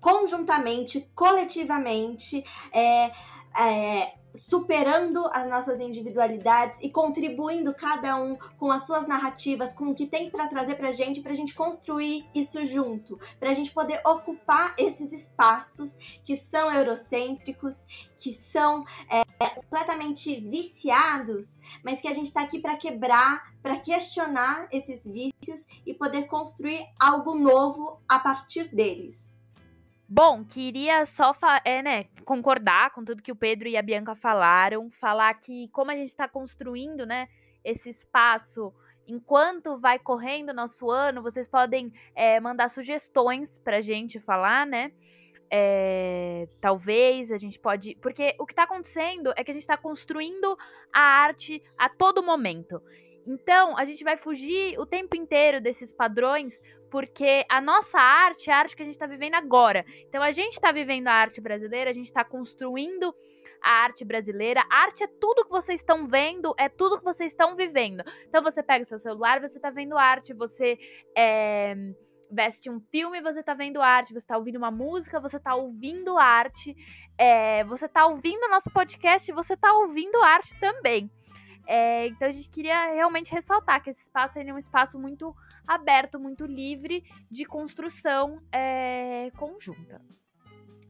conjuntamente, 0.00 1.10
coletivamente, 1.14 2.44
é, 2.72 3.10
é, 3.58 4.14
superando 4.36 5.26
as 5.32 5.48
nossas 5.48 5.80
individualidades 5.80 6.80
e 6.82 6.90
contribuindo 6.90 7.74
cada 7.74 8.16
um 8.16 8.36
com 8.58 8.70
as 8.70 8.86
suas 8.86 9.06
narrativas, 9.06 9.72
com 9.72 9.86
o 9.86 9.94
que 9.94 10.06
tem 10.06 10.30
para 10.30 10.48
trazer 10.48 10.76
para 10.76 10.92
gente, 10.92 11.20
para 11.20 11.32
a 11.32 11.36
gente 11.36 11.54
construir 11.54 12.26
isso 12.34 12.64
junto, 12.66 13.18
para 13.40 13.50
a 13.50 13.54
gente 13.54 13.72
poder 13.72 14.00
ocupar 14.04 14.74
esses 14.78 15.12
espaços 15.12 15.96
que 16.24 16.36
são 16.36 16.70
eurocêntricos, 16.70 17.86
que 18.18 18.32
são 18.32 18.84
é, 19.10 19.24
completamente 19.48 20.40
viciados, 20.40 21.60
mas 21.82 22.00
que 22.00 22.08
a 22.08 22.14
gente 22.14 22.26
está 22.26 22.42
aqui 22.42 22.58
para 22.58 22.76
quebrar, 22.76 23.54
para 23.62 23.78
questionar 23.78 24.68
esses 24.70 25.06
vícios 25.06 25.66
e 25.84 25.94
poder 25.94 26.26
construir 26.26 26.86
algo 27.00 27.34
novo 27.34 28.00
a 28.08 28.18
partir 28.18 28.74
deles. 28.74 29.35
Bom, 30.08 30.44
queria 30.44 31.04
só 31.04 31.32
é, 31.64 31.82
né, 31.82 32.04
concordar 32.24 32.92
com 32.92 33.04
tudo 33.04 33.22
que 33.22 33.32
o 33.32 33.36
Pedro 33.36 33.68
e 33.68 33.76
a 33.76 33.82
Bianca 33.82 34.14
falaram, 34.14 34.88
falar 34.90 35.34
que 35.34 35.68
como 35.68 35.90
a 35.90 35.96
gente 35.96 36.08
está 36.08 36.28
construindo 36.28 37.04
né, 37.04 37.28
esse 37.64 37.90
espaço 37.90 38.72
enquanto 39.06 39.78
vai 39.78 39.98
correndo 39.98 40.52
nosso 40.52 40.90
ano, 40.90 41.22
vocês 41.22 41.48
podem 41.48 41.92
é, 42.14 42.38
mandar 42.40 42.68
sugestões 42.68 43.58
para 43.58 43.78
a 43.78 43.80
gente 43.80 44.18
falar, 44.18 44.66
né? 44.66 44.92
É, 45.48 46.48
talvez 46.60 47.30
a 47.30 47.38
gente 47.38 47.58
pode. 47.58 47.94
Porque 47.96 48.34
o 48.38 48.46
que 48.46 48.52
está 48.52 48.64
acontecendo 48.64 49.32
é 49.36 49.44
que 49.44 49.50
a 49.50 49.54
gente 49.54 49.62
está 49.62 49.76
construindo 49.76 50.56
a 50.92 51.00
arte 51.00 51.62
a 51.78 51.88
todo 51.88 52.22
momento. 52.22 52.82
Então, 53.26 53.76
a 53.76 53.84
gente 53.84 54.04
vai 54.04 54.16
fugir 54.16 54.78
o 54.78 54.86
tempo 54.86 55.16
inteiro 55.16 55.60
desses 55.60 55.92
padrões, 55.92 56.60
porque 56.90 57.44
a 57.48 57.60
nossa 57.60 57.98
arte 57.98 58.50
é 58.50 58.52
a 58.52 58.58
arte 58.58 58.76
que 58.76 58.82
a 58.82 58.84
gente 58.84 58.94
está 58.94 59.06
vivendo 59.06 59.34
agora. 59.34 59.84
Então, 60.08 60.22
a 60.22 60.30
gente 60.30 60.52
está 60.52 60.70
vivendo 60.70 61.08
a 61.08 61.12
arte 61.12 61.40
brasileira, 61.40 61.90
a 61.90 61.94
gente 61.94 62.06
está 62.06 62.24
construindo 62.24 63.12
a 63.60 63.70
arte 63.70 64.04
brasileira. 64.04 64.62
A 64.70 64.82
arte 64.82 65.02
é 65.02 65.08
tudo 65.08 65.44
que 65.44 65.50
vocês 65.50 65.80
estão 65.80 66.06
vendo, 66.06 66.54
é 66.56 66.68
tudo 66.68 66.98
que 66.98 67.04
vocês 67.04 67.32
estão 67.32 67.56
vivendo. 67.56 68.04
Então, 68.28 68.42
você 68.42 68.62
pega 68.62 68.82
o 68.82 68.86
seu 68.86 68.98
celular, 68.98 69.40
você 69.40 69.58
está 69.58 69.70
vendo 69.70 69.98
arte, 69.98 70.32
você 70.32 70.78
é, 71.16 71.74
veste 72.30 72.70
um 72.70 72.78
filme, 72.78 73.20
você 73.20 73.40
está 73.40 73.54
vendo 73.54 73.82
arte, 73.82 74.12
você 74.12 74.18
está 74.18 74.36
ouvindo 74.36 74.56
uma 74.56 74.70
música, 74.70 75.18
você 75.18 75.36
está 75.36 75.56
ouvindo 75.56 76.16
arte, 76.16 76.76
é, 77.18 77.64
você 77.64 77.86
está 77.86 78.06
ouvindo 78.06 78.48
nosso 78.48 78.70
podcast, 78.70 79.32
você 79.32 79.54
está 79.54 79.72
ouvindo 79.72 80.22
arte 80.22 80.58
também. 80.60 81.10
É, 81.66 82.06
então 82.08 82.28
a 82.28 82.32
gente 82.32 82.48
queria 82.48 82.92
realmente 82.94 83.32
ressaltar 83.32 83.82
que 83.82 83.90
esse 83.90 84.02
espaço 84.02 84.38
é 84.38 84.52
um 84.52 84.58
espaço 84.58 84.98
muito 84.98 85.34
aberto, 85.66 86.18
muito 86.18 86.46
livre 86.46 87.04
de 87.30 87.44
construção 87.44 88.40
é, 88.52 89.30
conjunta. 89.36 90.00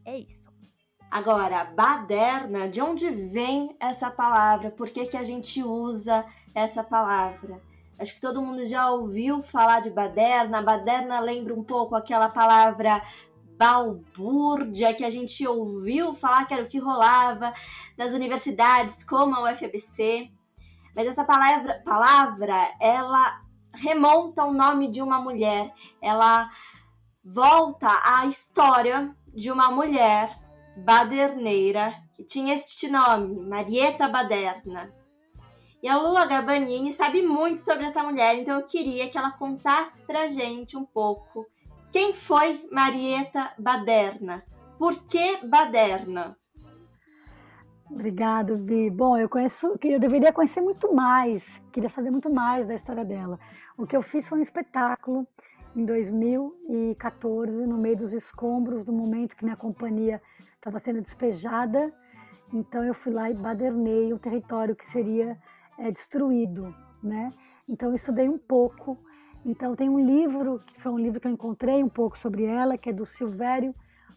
É 0.05 0.19
isso. 0.19 0.55
Agora, 1.11 1.65
baderna, 1.65 2.69
de 2.69 2.81
onde 2.81 3.09
vem 3.11 3.75
essa 3.81 4.11
palavra? 4.11 4.71
Por 4.71 4.91
que, 4.91 5.07
que 5.07 5.17
a 5.17 5.25
gente 5.25 5.63
usa 5.63 6.27
essa 6.55 6.83
palavra? 6.83 7.61
Acho 7.99 8.15
que 8.15 8.21
todo 8.21 8.43
mundo 8.43 8.67
já 8.67 8.91
ouviu 8.91 9.43
falar 9.43 9.81
de 9.81 9.91
baderna. 9.91 10.61
Baderna 10.61 11.19
lembra 11.21 11.55
um 11.55 11.65
pouco 11.65 11.95
aquela 11.95 12.29
palavra 12.29 13.03
balbúrdia 13.57 14.93
que 14.93 15.05
a 15.05 15.09
gente 15.09 15.47
ouviu 15.47 16.15
falar 16.15 16.45
que 16.45 16.53
era 16.53 16.63
o 16.63 16.69
que 16.69 16.79
rolava 16.79 17.55
nas 17.97 18.13
universidades, 18.13 19.03
como 19.03 19.35
a 19.35 19.51
UFABC. 19.51 20.31
Mas 20.97 21.07
essa 21.07 21.25
palavra, 21.25 21.83
palavra 21.85 22.75
ela 22.81 23.43
remonta 23.75 24.41
ao 24.41 24.53
nome 24.53 24.91
de 24.91 25.03
uma 25.03 25.21
mulher. 25.21 25.75
Ela 26.01 26.51
volta 27.23 27.89
à 28.03 28.25
história 28.25 29.15
de 29.35 29.53
uma 29.53 29.71
mulher 29.71 30.41
baderneira 30.77 31.95
que 32.15 32.25
tinha 32.25 32.55
este 32.55 32.89
nome, 32.89 33.47
Marieta 33.47 34.09
Baderna. 34.09 34.91
E 35.83 35.89
a 35.89 35.99
Lula 35.99 36.25
Gabanini 36.25 36.93
sabe 36.93 37.21
muito 37.21 37.61
sobre 37.61 37.85
essa 37.85 38.03
mulher, 38.03 38.35
então 38.37 38.59
eu 38.59 38.67
queria 38.67 39.09
que 39.11 39.19
ela 39.19 39.31
contasse 39.31 40.01
pra 40.07 40.29
gente 40.29 40.77
um 40.77 40.85
pouco 40.85 41.47
quem 41.93 42.15
foi 42.15 42.67
Marieta 42.73 43.53
Baderna. 43.59 44.43
Por 44.79 44.95
que 45.05 45.47
Baderna? 45.47 46.37
Obrigado, 47.89 48.57
Vi. 48.57 48.91
Bom, 48.91 49.17
eu 49.17 49.29
conheço, 49.29 49.79
eu 49.83 50.01
deveria 50.01 50.33
conhecer 50.33 50.61
muito 50.61 50.93
mais, 50.93 51.63
queria 51.71 51.89
saber 51.89 52.11
muito 52.11 52.29
mais 52.29 52.67
da 52.67 52.75
história 52.75 53.05
dela. 53.05 53.39
O 53.79 53.87
que 53.87 53.97
eu 53.97 54.03
fiz 54.03 54.27
foi 54.29 54.39
um 54.39 54.43
espetáculo 54.43 55.27
em 55.75 55.85
2014, 55.85 57.65
no 57.65 57.79
meio 57.79 57.97
dos 57.97 58.13
escombros, 58.13 58.85
do 58.85 58.93
momento 58.93 59.37
que 59.37 59.45
minha 59.45 59.57
companhia 59.57 60.21
estava 60.55 60.81
sendo 60.81 61.01
despejada. 61.01 61.93
Então 62.53 62.85
eu 62.85 62.93
fui 62.93 63.13
lá 63.13 63.31
e 63.31 63.35
badernei 63.35 64.13
um 64.13 64.19
território 64.19 64.75
que 64.75 64.85
seria 64.85 65.39
é, 65.79 65.91
destruído, 65.91 66.75
né? 67.01 67.33
Então 67.69 67.91
eu 67.91 67.95
estudei 67.95 68.29
um 68.29 68.39
pouco. 68.39 68.99
Então 69.45 69.77
tem 69.77 69.89
um 69.89 70.01
livro 70.01 70.61
que 70.67 70.81
foi 70.81 70.91
um 70.91 70.99
livro 70.99 71.21
que 71.21 71.29
eu 71.29 71.33
encontrei 71.33 71.85
um 71.85 71.89
pouco 71.89 72.19
sobre 72.19 72.45
ela, 72.45 72.77
que 72.77 72.91
é 72.91 72.93
do 72.93 73.07
Silvério 73.07 73.73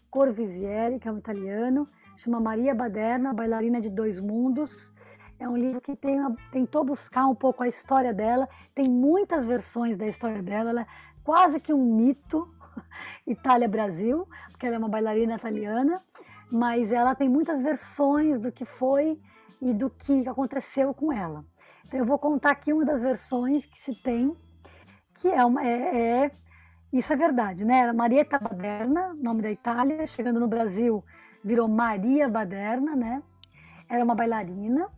Corvisieri, 0.09 0.99
que 0.99 1.07
é 1.07 1.11
um 1.11 1.17
italiano 1.17 1.87
chama 2.19 2.39
Maria 2.39 2.75
Baderna, 2.75 3.33
Bailarina 3.33 3.79
de 3.79 3.89
Dois 3.89 4.19
Mundos. 4.19 4.93
É 5.39 5.47
um 5.47 5.55
livro 5.55 5.79
que 5.79 5.95
tem, 5.95 6.17
tentou 6.51 6.83
buscar 6.83 7.27
um 7.27 7.35
pouco 7.35 7.63
a 7.63 7.67
história 7.67 8.13
dela, 8.13 8.47
tem 8.75 8.89
muitas 8.89 9.45
versões 9.45 9.95
da 9.95 10.05
história 10.05 10.43
dela, 10.43 10.69
ela 10.71 10.81
é 10.81 10.87
quase 11.23 11.61
que 11.61 11.73
um 11.73 11.95
mito 11.95 12.45
Itália-Brasil, 13.25 14.27
porque 14.51 14.65
ela 14.65 14.75
é 14.75 14.79
uma 14.79 14.89
bailarina 14.89 15.35
italiana, 15.35 16.03
mas 16.51 16.91
ela 16.91 17.15
tem 17.15 17.29
muitas 17.29 17.61
versões 17.61 18.41
do 18.41 18.51
que 18.51 18.65
foi 18.65 19.17
e 19.61 19.73
do 19.73 19.89
que 19.89 20.27
aconteceu 20.27 20.93
com 20.93 21.13
ela. 21.13 21.45
Então 21.85 21.99
eu 21.99 22.05
vou 22.05 22.19
contar 22.19 22.51
aqui 22.51 22.73
uma 22.73 22.83
das 22.83 23.01
versões 23.01 23.65
que 23.65 23.79
se 23.79 23.95
tem, 23.95 24.35
que 25.15 25.29
é 25.29 25.43
uma 25.45 25.65
é, 25.65 26.25
é 26.25 26.31
isso 26.91 27.13
é 27.13 27.15
verdade, 27.15 27.63
né? 27.63 27.91
Marietta 27.93 28.39
Baderna, 28.39 29.13
nome 29.15 29.41
da 29.41 29.51
Itália, 29.51 30.07
chegando 30.07 30.39
no 30.39 30.47
Brasil 30.47 31.03
virou 31.43 31.67
Maria 31.67 32.29
Baderna, 32.29 32.95
né? 32.95 33.21
Era 33.87 34.03
uma 34.03 34.15
bailarina. 34.15 34.89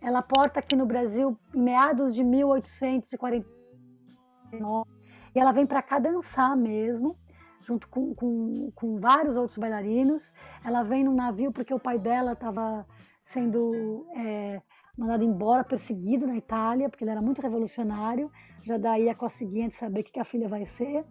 Ela 0.00 0.22
porta 0.22 0.60
aqui 0.60 0.76
no 0.76 0.86
Brasil 0.86 1.36
em 1.54 1.62
meados 1.62 2.14
de 2.14 2.22
1849 2.22 4.88
e 5.34 5.38
ela 5.38 5.52
vem 5.52 5.66
para 5.66 5.82
cá 5.82 5.98
dançar 5.98 6.56
mesmo, 6.56 7.14
junto 7.60 7.86
com, 7.88 8.14
com, 8.14 8.70
com, 8.74 8.98
vários 8.98 9.36
outros 9.36 9.58
bailarinos. 9.58 10.32
Ela 10.64 10.82
vem 10.82 11.04
no 11.04 11.12
navio 11.12 11.52
porque 11.52 11.74
o 11.74 11.80
pai 11.80 11.98
dela 11.98 12.32
estava 12.32 12.86
sendo 13.24 14.06
é, 14.16 14.62
mandado 14.98 15.22
embora, 15.22 15.62
perseguido 15.62 16.26
na 16.26 16.36
Itália, 16.36 16.88
porque 16.88 17.04
ele 17.04 17.12
era 17.12 17.22
muito 17.22 17.40
revolucionário. 17.40 18.30
Já 18.64 18.76
daí 18.76 19.08
a 19.08 19.14
conseguinte 19.14 19.76
saber 19.76 20.00
o 20.00 20.04
que 20.04 20.18
a 20.18 20.24
filha 20.24 20.48
vai 20.48 20.66
ser. 20.66 21.04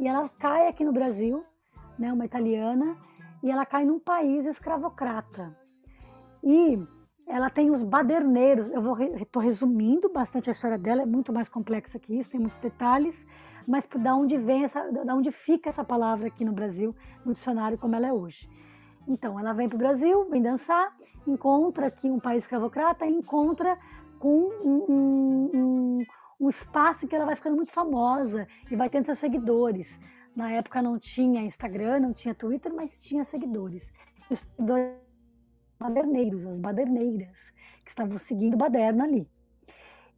E 0.00 0.08
ela 0.08 0.28
cai 0.30 0.66
aqui 0.66 0.82
no 0.82 0.92
Brasil, 0.92 1.44
né, 1.98 2.10
uma 2.10 2.24
italiana, 2.24 2.96
e 3.42 3.50
ela 3.50 3.66
cai 3.66 3.84
num 3.84 4.00
país 4.00 4.46
escravocrata. 4.46 5.54
E 6.42 6.78
ela 7.26 7.50
tem 7.50 7.70
os 7.70 7.82
baderneiros. 7.82 8.70
Eu 8.70 8.82
estou 9.16 9.42
resumindo 9.42 10.08
bastante 10.08 10.48
a 10.48 10.52
história 10.52 10.78
dela, 10.78 11.02
é 11.02 11.06
muito 11.06 11.32
mais 11.32 11.48
complexa 11.48 11.98
que 11.98 12.16
isso, 12.18 12.30
tem 12.30 12.40
muitos 12.40 12.58
detalhes, 12.58 13.26
mas 13.66 13.86
da 13.86 14.14
onde 14.16 14.38
vem 14.38 14.64
essa, 14.64 14.90
da 14.90 15.14
onde 15.14 15.30
fica 15.30 15.68
essa 15.68 15.84
palavra 15.84 16.28
aqui 16.28 16.44
no 16.44 16.52
Brasil, 16.52 16.96
no 17.26 17.34
dicionário 17.34 17.76
como 17.76 17.94
ela 17.94 18.06
é 18.06 18.12
hoje. 18.12 18.48
Então, 19.08 19.40
ela 19.40 19.54
vem 19.54 19.68
para 19.68 19.76
o 19.76 19.78
Brasil, 19.78 20.28
vem 20.28 20.42
dançar, 20.42 20.94
encontra 21.26 21.86
aqui 21.86 22.10
um 22.10 22.20
país 22.20 22.44
escravocrata 22.44 23.06
e 23.06 23.10
encontra 23.10 23.78
com 24.18 24.50
um, 24.62 24.84
um, 24.88 25.50
um, 25.54 26.04
um 26.38 26.48
espaço 26.48 27.08
que 27.08 27.16
ela 27.16 27.24
vai 27.24 27.34
ficando 27.34 27.56
muito 27.56 27.72
famosa 27.72 28.46
e 28.70 28.76
vai 28.76 28.90
tendo 28.90 29.06
seus 29.06 29.18
seguidores. 29.18 29.98
Na 30.36 30.52
época 30.52 30.82
não 30.82 30.98
tinha 30.98 31.42
Instagram, 31.42 32.00
não 32.00 32.12
tinha 32.12 32.34
Twitter, 32.34 32.72
mas 32.72 32.98
tinha 32.98 33.24
seguidores. 33.24 33.90
Os 34.30 34.40
seguidores 34.40 34.94
baderneiros, 35.80 36.46
as 36.46 36.58
baderneiras, 36.58 37.50
que 37.82 37.90
estavam 37.90 38.18
seguindo 38.18 38.56
Baderna 38.56 39.04
ali. 39.04 39.26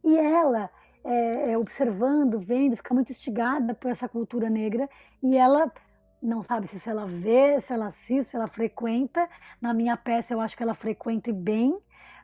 E 0.03 0.17
ela, 0.17 0.69
é, 1.03 1.51
é, 1.51 1.57
observando, 1.57 2.39
vendo, 2.39 2.75
fica 2.75 2.93
muito 2.93 3.11
instigada 3.11 3.73
por 3.73 3.89
essa 3.89 4.09
cultura 4.09 4.49
negra 4.49 4.89
e 5.23 5.37
ela 5.37 5.71
não 6.21 6.43
sabe 6.43 6.67
se 6.67 6.89
ela 6.89 7.05
vê, 7.05 7.59
se 7.59 7.73
ela 7.73 7.87
assiste, 7.87 8.29
se 8.29 8.35
ela 8.35 8.47
frequenta. 8.47 9.27
Na 9.59 9.73
minha 9.73 9.97
peça 9.97 10.33
eu 10.33 10.41
acho 10.41 10.55
que 10.55 10.63
ela 10.63 10.75
frequenta 10.75 11.33
bem, 11.33 11.77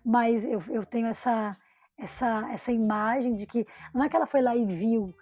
mas 0.06 0.46
eu, 0.46 0.62
eu 0.70 0.86
tenho 0.86 1.08
essa, 1.08 1.58
essa, 1.98 2.50
essa 2.52 2.72
imagem 2.72 3.36
de 3.36 3.46
que 3.48 3.66
não 3.94 4.04
é 4.04 4.10
que 4.10 4.16
ela 4.16 4.28
foi 4.28 4.42
lá 4.42 4.56
e 4.56 4.66
viu 4.66 5.14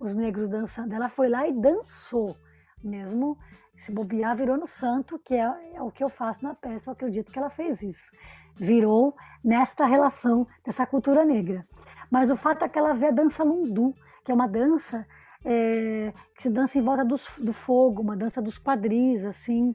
os 0.00 0.14
negros 0.14 0.48
dançando. 0.48 0.94
Ela 0.94 1.08
foi 1.08 1.28
lá 1.28 1.46
e 1.46 1.52
dançou, 1.52 2.36
mesmo 2.82 3.38
se 3.76 3.92
bobear, 3.92 4.36
virou 4.36 4.56
no 4.56 4.66
santo, 4.66 5.18
que 5.18 5.34
é, 5.34 5.74
é, 5.74 5.82
o 5.82 5.90
que 5.90 6.04
eu 6.04 6.08
faço 6.08 6.42
na 6.42 6.54
peça. 6.54 6.90
Eu 6.90 6.92
acredito 6.92 7.32
que 7.32 7.38
ela 7.38 7.50
fez 7.50 7.82
isso. 7.82 8.12
Virou 8.56 9.14
nesta 9.44 9.86
relação 9.86 10.46
dessa 10.64 10.86
cultura 10.86 11.24
negra. 11.24 11.62
Mas 12.10 12.30
o 12.30 12.36
fato 12.36 12.64
é 12.64 12.68
que 12.68 12.78
ela 12.78 12.92
vê 12.92 13.06
a 13.06 13.10
dança 13.10 13.42
lundu, 13.42 13.94
que 14.24 14.30
é 14.30 14.34
uma 14.34 14.46
dança 14.46 15.06
é, 15.44 16.12
que 16.34 16.42
se 16.42 16.50
dança 16.50 16.78
em 16.78 16.82
volta 16.82 17.04
do, 17.04 17.18
do 17.40 17.52
fogo, 17.52 18.02
uma 18.02 18.16
dança 18.16 18.40
dos 18.40 18.58
quadris, 18.58 19.24
assim, 19.24 19.74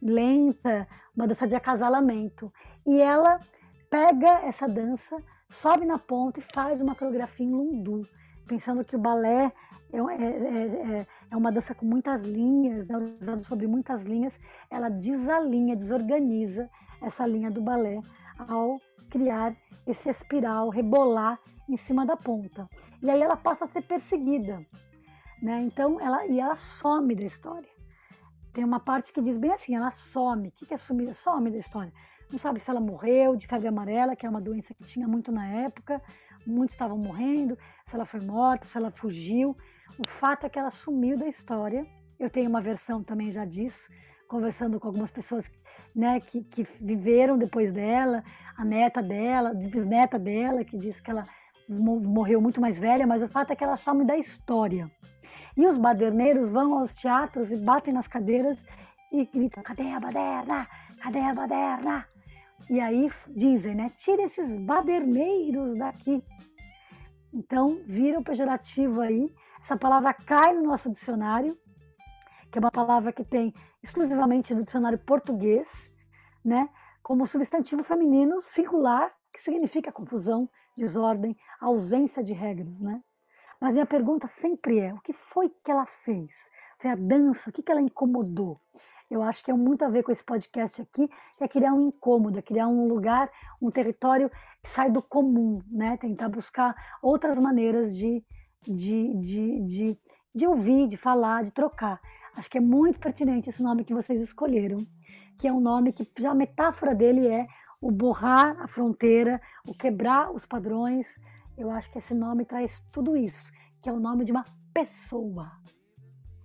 lenta, 0.00 0.86
uma 1.14 1.26
dança 1.26 1.46
de 1.46 1.56
acasalamento. 1.56 2.52
E 2.86 3.00
ela 3.00 3.40
pega 3.90 4.40
essa 4.46 4.66
dança, 4.68 5.16
sobe 5.48 5.86
na 5.86 5.98
ponta 5.98 6.40
e 6.40 6.42
faz 6.54 6.80
uma 6.80 6.94
coreografia 6.94 7.46
em 7.46 7.50
lundu 7.50 8.06
pensando 8.46 8.84
que 8.84 8.96
o 8.96 8.98
balé 8.98 9.52
é, 9.92 9.98
é, 9.98 11.00
é, 11.00 11.06
é 11.30 11.36
uma 11.36 11.52
dança 11.52 11.74
com 11.74 11.84
muitas 11.84 12.22
linhas, 12.22 12.86
né, 12.86 12.96
sobre 13.44 13.66
muitas 13.66 14.04
linhas, 14.04 14.38
ela 14.70 14.88
desalinha, 14.88 15.76
desorganiza 15.76 16.68
essa 17.02 17.26
linha 17.26 17.50
do 17.50 17.60
balé 17.60 18.00
ao 18.38 18.80
criar 19.10 19.54
esse 19.86 20.08
espiral, 20.08 20.68
rebolar 20.68 21.38
em 21.68 21.76
cima 21.76 22.06
da 22.06 22.16
ponta. 22.16 22.68
E 23.02 23.10
aí 23.10 23.20
ela 23.20 23.36
passa 23.36 23.64
a 23.64 23.68
ser 23.68 23.82
perseguida, 23.82 24.64
né? 25.42 25.62
Então 25.62 26.00
ela 26.00 26.26
e 26.26 26.40
ela 26.40 26.56
some 26.56 27.14
da 27.14 27.24
história. 27.24 27.68
Tem 28.52 28.64
uma 28.64 28.80
parte 28.80 29.12
que 29.12 29.20
diz 29.20 29.36
bem 29.36 29.52
assim, 29.52 29.74
ela 29.74 29.90
some. 29.90 30.48
O 30.48 30.52
que 30.52 30.72
é 30.72 30.76
sumir? 30.76 31.14
Some 31.14 31.50
da 31.50 31.58
história. 31.58 31.92
Não 32.30 32.38
sabe 32.38 32.58
se 32.58 32.70
ela 32.70 32.80
morreu 32.80 33.36
de 33.36 33.46
febre 33.46 33.68
amarela, 33.68 34.16
que 34.16 34.26
é 34.26 34.28
uma 34.28 34.40
doença 34.40 34.74
que 34.74 34.82
tinha 34.82 35.06
muito 35.06 35.30
na 35.30 35.46
época 35.46 36.02
muitos 36.46 36.74
estavam 36.74 36.96
morrendo, 36.96 37.58
se 37.86 37.94
ela 37.94 38.06
foi 38.06 38.20
morta, 38.20 38.66
se 38.66 38.78
ela 38.78 38.90
fugiu. 38.90 39.56
O 39.98 40.08
fato 40.08 40.46
é 40.46 40.48
que 40.48 40.58
ela 40.58 40.70
sumiu 40.70 41.18
da 41.18 41.26
história. 41.26 41.86
Eu 42.18 42.30
tenho 42.30 42.48
uma 42.48 42.60
versão 42.60 43.02
também 43.02 43.30
já 43.32 43.44
disso, 43.44 43.88
conversando 44.28 44.80
com 44.80 44.86
algumas 44.86 45.10
pessoas 45.10 45.50
né, 45.94 46.20
que, 46.20 46.42
que 46.44 46.62
viveram 46.80 47.36
depois 47.36 47.72
dela, 47.72 48.22
a 48.56 48.64
neta 48.64 49.02
dela, 49.02 49.52
bisneta 49.52 50.18
dela, 50.18 50.64
que 50.64 50.78
disse 50.78 51.02
que 51.02 51.10
ela 51.10 51.26
morreu 51.68 52.40
muito 52.40 52.60
mais 52.60 52.78
velha, 52.78 53.06
mas 53.06 53.22
o 53.22 53.28
fato 53.28 53.52
é 53.52 53.56
que 53.56 53.64
ela 53.64 53.76
some 53.76 54.04
da 54.04 54.16
história. 54.16 54.90
E 55.56 55.66
os 55.66 55.76
baderneiros 55.76 56.48
vão 56.48 56.78
aos 56.78 56.94
teatros 56.94 57.50
e 57.50 57.56
batem 57.56 57.92
nas 57.92 58.06
cadeiras 58.06 58.62
e 59.12 59.24
gritam: 59.24 59.62
cadê 59.62 59.90
a 59.90 60.00
baderna? 60.00 60.68
Cadê 61.02 61.20
a 61.20 61.34
baderna? 61.34 62.06
E 62.68 62.80
aí 62.80 63.10
dizem, 63.28 63.74
né? 63.74 63.92
Tira 63.96 64.22
esses 64.22 64.56
baderneiros 64.58 65.76
daqui. 65.76 66.22
Então, 67.32 67.80
vira 67.86 68.18
o 68.18 68.24
pejorativo 68.24 69.00
aí. 69.00 69.32
Essa 69.60 69.76
palavra 69.76 70.12
cai 70.12 70.54
no 70.54 70.62
nosso 70.62 70.90
dicionário, 70.90 71.56
que 72.50 72.58
é 72.58 72.60
uma 72.60 72.70
palavra 72.70 73.12
que 73.12 73.24
tem 73.24 73.54
exclusivamente 73.82 74.54
no 74.54 74.64
dicionário 74.64 74.98
português, 74.98 75.68
né? 76.44 76.68
Como 77.02 77.26
substantivo 77.26 77.84
feminino 77.84 78.40
singular, 78.40 79.12
que 79.32 79.40
significa 79.40 79.92
confusão, 79.92 80.48
desordem, 80.76 81.36
ausência 81.60 82.22
de 82.22 82.32
regras, 82.32 82.80
né? 82.80 83.00
Mas 83.60 83.74
minha 83.74 83.86
pergunta 83.86 84.26
sempre 84.26 84.78
é: 84.78 84.92
o 84.92 85.00
que 85.00 85.12
foi 85.12 85.50
que 85.64 85.70
ela 85.70 85.86
fez? 85.86 86.32
Foi 86.78 86.90
a 86.90 86.94
dança? 86.94 87.48
O 87.48 87.52
que, 87.52 87.62
que 87.62 87.72
ela 87.72 87.80
incomodou? 87.80 88.60
Eu 89.10 89.22
acho 89.22 89.44
que 89.44 89.50
é 89.50 89.54
muito 89.54 89.84
a 89.84 89.88
ver 89.88 90.02
com 90.02 90.10
esse 90.10 90.24
podcast 90.24 90.82
aqui, 90.82 91.08
que 91.38 91.44
é 91.44 91.48
criar 91.48 91.72
um 91.72 91.88
incômodo, 91.88 92.38
é 92.38 92.42
criar 92.42 92.66
um 92.66 92.88
lugar, 92.88 93.30
um 93.62 93.70
território 93.70 94.28
que 94.62 94.68
sai 94.68 94.90
do 94.90 95.00
comum, 95.00 95.62
né? 95.70 95.96
Tentar 95.96 96.28
buscar 96.28 96.74
outras 97.00 97.38
maneiras 97.38 97.96
de, 97.96 98.24
de, 98.62 99.14
de, 99.14 99.60
de, 99.62 99.98
de 100.34 100.46
ouvir, 100.46 100.88
de 100.88 100.96
falar, 100.96 101.44
de 101.44 101.52
trocar. 101.52 102.00
Acho 102.36 102.50
que 102.50 102.58
é 102.58 102.60
muito 102.60 102.98
pertinente 102.98 103.48
esse 103.48 103.62
nome 103.62 103.84
que 103.84 103.94
vocês 103.94 104.20
escolheram, 104.20 104.78
que 105.38 105.46
é 105.48 105.52
um 105.52 105.60
nome 105.60 105.92
que 105.92 106.06
já 106.18 106.32
a 106.32 106.34
metáfora 106.34 106.94
dele 106.94 107.26
é 107.28 107.46
o 107.80 107.90
borrar 107.90 108.60
a 108.60 108.66
fronteira, 108.66 109.40
o 109.66 109.74
quebrar 109.74 110.30
os 110.30 110.46
padrões. 110.46 111.06
Eu 111.56 111.70
acho 111.70 111.90
que 111.90 111.98
esse 111.98 112.14
nome 112.14 112.44
traz 112.44 112.84
tudo 112.92 113.16
isso, 113.16 113.50
que 113.80 113.88
é 113.88 113.92
o 113.92 114.00
nome 114.00 114.24
de 114.24 114.32
uma 114.32 114.44
pessoa. 114.72 115.50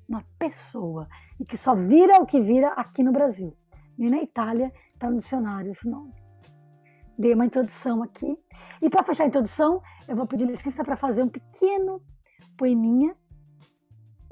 Uma 0.08 0.24
pessoa. 0.38 1.08
E 1.40 1.46
que 1.46 1.58
só 1.58 1.76
vira 1.76 2.22
o 2.22 2.26
que 2.26 2.42
vira 2.42 2.70
aqui 2.74 3.04
no 3.04 3.12
Brasil. 3.12 3.56
Nem 3.98 4.10
na 4.10 4.22
Itália 4.22 4.72
está 4.94 5.10
no 5.10 5.18
dicionário 5.18 5.72
esse 5.72 5.90
nome. 5.90 6.14
Dei 7.18 7.34
uma 7.34 7.46
introdução 7.46 8.02
aqui. 8.02 8.38
E 8.82 8.90
para 8.90 9.04
fechar 9.04 9.24
a 9.24 9.28
introdução, 9.28 9.82
eu 10.08 10.16
vou 10.16 10.26
pedir 10.26 10.46
licença 10.46 10.84
para 10.84 10.96
fazer 10.96 11.24
um 11.24 11.30
pequeno 11.30 12.02
poeminha. 12.58 13.16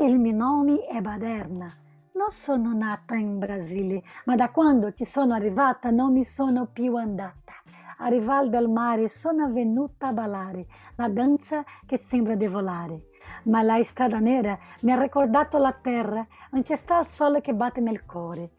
Il 0.02 0.18
mio 0.18 0.34
nome 0.34 0.80
è 0.88 1.02
Baderna 1.02 1.89
non 2.20 2.32
sono 2.32 2.74
nata 2.74 3.16
in 3.16 3.40
Brasile, 3.40 4.04
ma 4.26 4.36
da 4.36 4.50
quando 4.50 4.92
ci 4.92 5.06
sono 5.06 5.34
arrivata 5.34 5.90
non 5.90 6.12
mi 6.12 6.26
sono 6.26 6.66
più 6.66 6.98
andata. 6.98 7.54
A 8.00 8.08
rival 8.08 8.50
del 8.50 8.68
mare 8.68 9.08
sono 9.08 9.50
venuta 9.50 10.08
a 10.08 10.12
ballare 10.12 10.68
la 10.96 11.08
danza 11.08 11.64
che 11.86 11.98
sembra 11.98 12.36
di 12.36 12.46
volare. 12.48 13.06
Ma 13.44 13.62
la 13.62 13.82
strada 13.84 14.20
nera 14.20 14.60
mi 14.82 14.92
ha 14.92 15.00
ricordato 15.00 15.58
la 15.60 15.72
terra, 15.72 16.28
il 16.52 17.06
sole 17.06 17.40
che 17.40 17.54
batte 17.54 17.80
nel 17.80 18.06
cuore. 18.06 18.52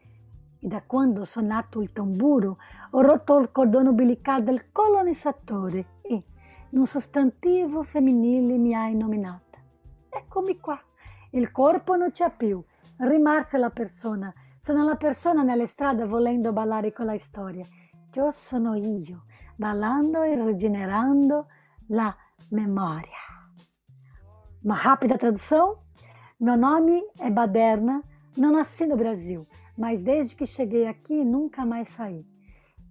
E 0.59 0.67
da 0.67 0.81
quando 0.81 1.21
ho 1.21 1.25
suonato 1.25 1.81
il 1.81 1.93
tamburo 1.93 2.57
ho 2.89 3.01
rotto 3.01 3.37
il 3.37 3.51
cordone 3.51 3.89
umbilicale 3.89 4.41
del 4.41 4.71
colonizzatore 4.71 5.99
e, 6.01 6.13
in 6.69 6.79
un 6.79 6.87
sostantivo 6.87 7.83
femminile, 7.83 8.57
mi 8.57 8.73
hai 8.73 8.95
nominata. 8.95 9.59
Eccomi 10.09 10.59
qua, 10.59 10.81
il 11.31 11.51
corpo 11.51 11.95
non 11.95 12.09
c'è 12.09 12.31
più, 12.35 12.59
rimarse 13.01 13.57
la 13.57 13.69
persona. 13.69 14.33
Sono 14.57 14.83
la 14.83 14.95
persona 14.95 15.43
nelle 15.43 15.65
strade 15.65 16.05
volendo 16.05 16.53
ballare 16.53 16.91
con 16.91 17.05
la 17.05 17.17
storia. 17.17 17.65
Io 18.13 18.31
sono 18.31 18.75
io, 18.75 19.25
ballando 19.55 20.21
e 20.21 20.35
rigenerando 20.35 21.47
la 21.87 22.15
memória. 22.49 23.17
Uma 24.63 24.75
rápida 24.75 25.17
tradução? 25.17 25.79
Meu 26.39 26.57
nome 26.57 27.01
é 27.19 27.29
Baderna, 27.31 28.03
não 28.37 28.51
nasci 28.51 28.85
no 28.85 28.95
Brasil, 28.95 29.47
mas 29.77 30.01
desde 30.01 30.35
que 30.35 30.45
cheguei 30.45 30.87
aqui 30.87 31.23
nunca 31.23 31.65
mais 31.65 31.89
saí. 31.89 32.25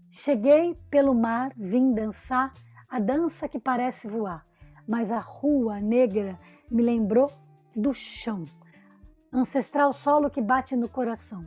Cheguei 0.09 0.75
pelo 0.91 1.15
mar, 1.15 1.53
vim 1.57 1.93
dançar 1.93 2.53
a 2.89 2.99
dança 2.99 3.49
que 3.49 3.61
parece 3.61 4.09
voar, 4.09 4.45
mas 4.89 5.13
a 5.13 5.21
rua 5.21 5.81
negra 5.81 6.37
me 6.69 6.83
lembrou 6.83 7.31
do 7.77 7.95
chão 7.95 8.45
ancestral 9.33 9.93
solo 9.93 10.31
que 10.31 10.41
bate 10.41 10.77
no 10.77 10.89
coração. 10.89 11.47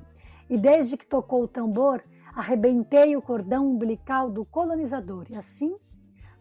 E 0.49 0.57
desde 0.57 0.97
que 0.97 1.05
tocou 1.05 1.43
o 1.43 1.47
tambor, 1.47 2.03
arrebentei 2.35 3.15
o 3.15 3.21
cordão 3.21 3.67
umbilical 3.67 4.29
do 4.29 4.45
colonizador. 4.45 5.25
E 5.29 5.35
assim, 5.35 5.75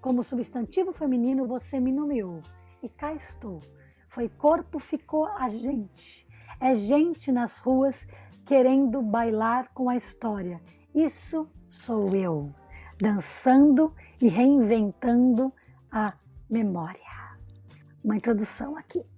como 0.00 0.22
substantivo 0.22 0.92
feminino, 0.92 1.46
você 1.46 1.78
me 1.78 1.92
nomeou. 1.92 2.40
E 2.82 2.88
cá 2.88 3.12
estou. 3.14 3.60
Foi 4.08 4.28
corpo, 4.28 4.78
ficou 4.78 5.26
a 5.26 5.48
gente. 5.48 6.26
É 6.60 6.74
gente 6.74 7.32
nas 7.32 7.58
ruas 7.58 8.06
querendo 8.44 9.00
bailar 9.02 9.72
com 9.72 9.88
a 9.88 9.96
história. 9.96 10.60
Isso 10.94 11.48
sou 11.68 12.14
eu, 12.14 12.52
dançando 13.00 13.94
e 14.20 14.28
reinventando 14.28 15.52
a 15.90 16.12
memória. 16.50 17.00
Uma 18.04 18.16
introdução 18.16 18.76
aqui. 18.76 19.11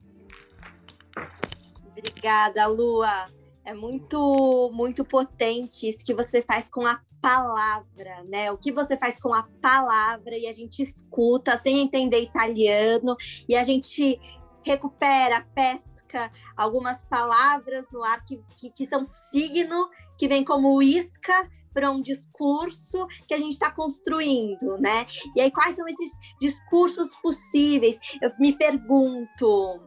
Obrigada, 1.97 2.67
Lua. 2.67 3.27
É 3.65 3.73
muito, 3.73 4.71
muito 4.75 5.05
potente 5.05 5.89
isso 5.89 6.05
que 6.05 6.13
você 6.13 6.43
faz 6.43 6.69
com 6.69 6.87
a 6.87 7.01
palavra, 7.23 8.23
né? 8.25 8.53
O 8.53 8.59
que 8.59 8.71
você 8.71 8.97
faz 8.97 9.19
com 9.19 9.33
a 9.33 9.45
palavra 9.63 10.37
e 10.37 10.47
a 10.47 10.53
gente 10.53 10.83
escuta 10.83 11.57
sem 11.57 11.79
entender 11.79 12.21
italiano 12.21 13.17
e 13.49 13.57
a 13.57 13.63
gente 13.63 14.21
recupera, 14.63 15.47
pesca 15.55 16.31
algumas 16.57 17.05
palavras 17.05 17.91
no 17.91 18.03
ar 18.03 18.25
que, 18.25 18.43
que, 18.57 18.71
que 18.71 18.87
são 18.87 19.05
signo, 19.07 19.89
que 20.19 20.29
vem 20.29 20.45
como 20.45 20.83
isca 20.83 21.49
para 21.73 21.91
um 21.91 22.03
discurso 22.03 23.07
que 23.27 23.35
a 23.35 23.39
gente 23.39 23.53
está 23.53 23.71
construindo, 23.71 24.79
né? 24.79 25.07
E 25.35 25.41
aí, 25.41 25.51
quais 25.51 25.77
são 25.77 25.89
esses 25.89 26.13
discursos 26.41 27.17
possíveis? 27.17 27.99
Eu 28.21 28.31
me 28.39 28.53
pergunto 28.53 29.81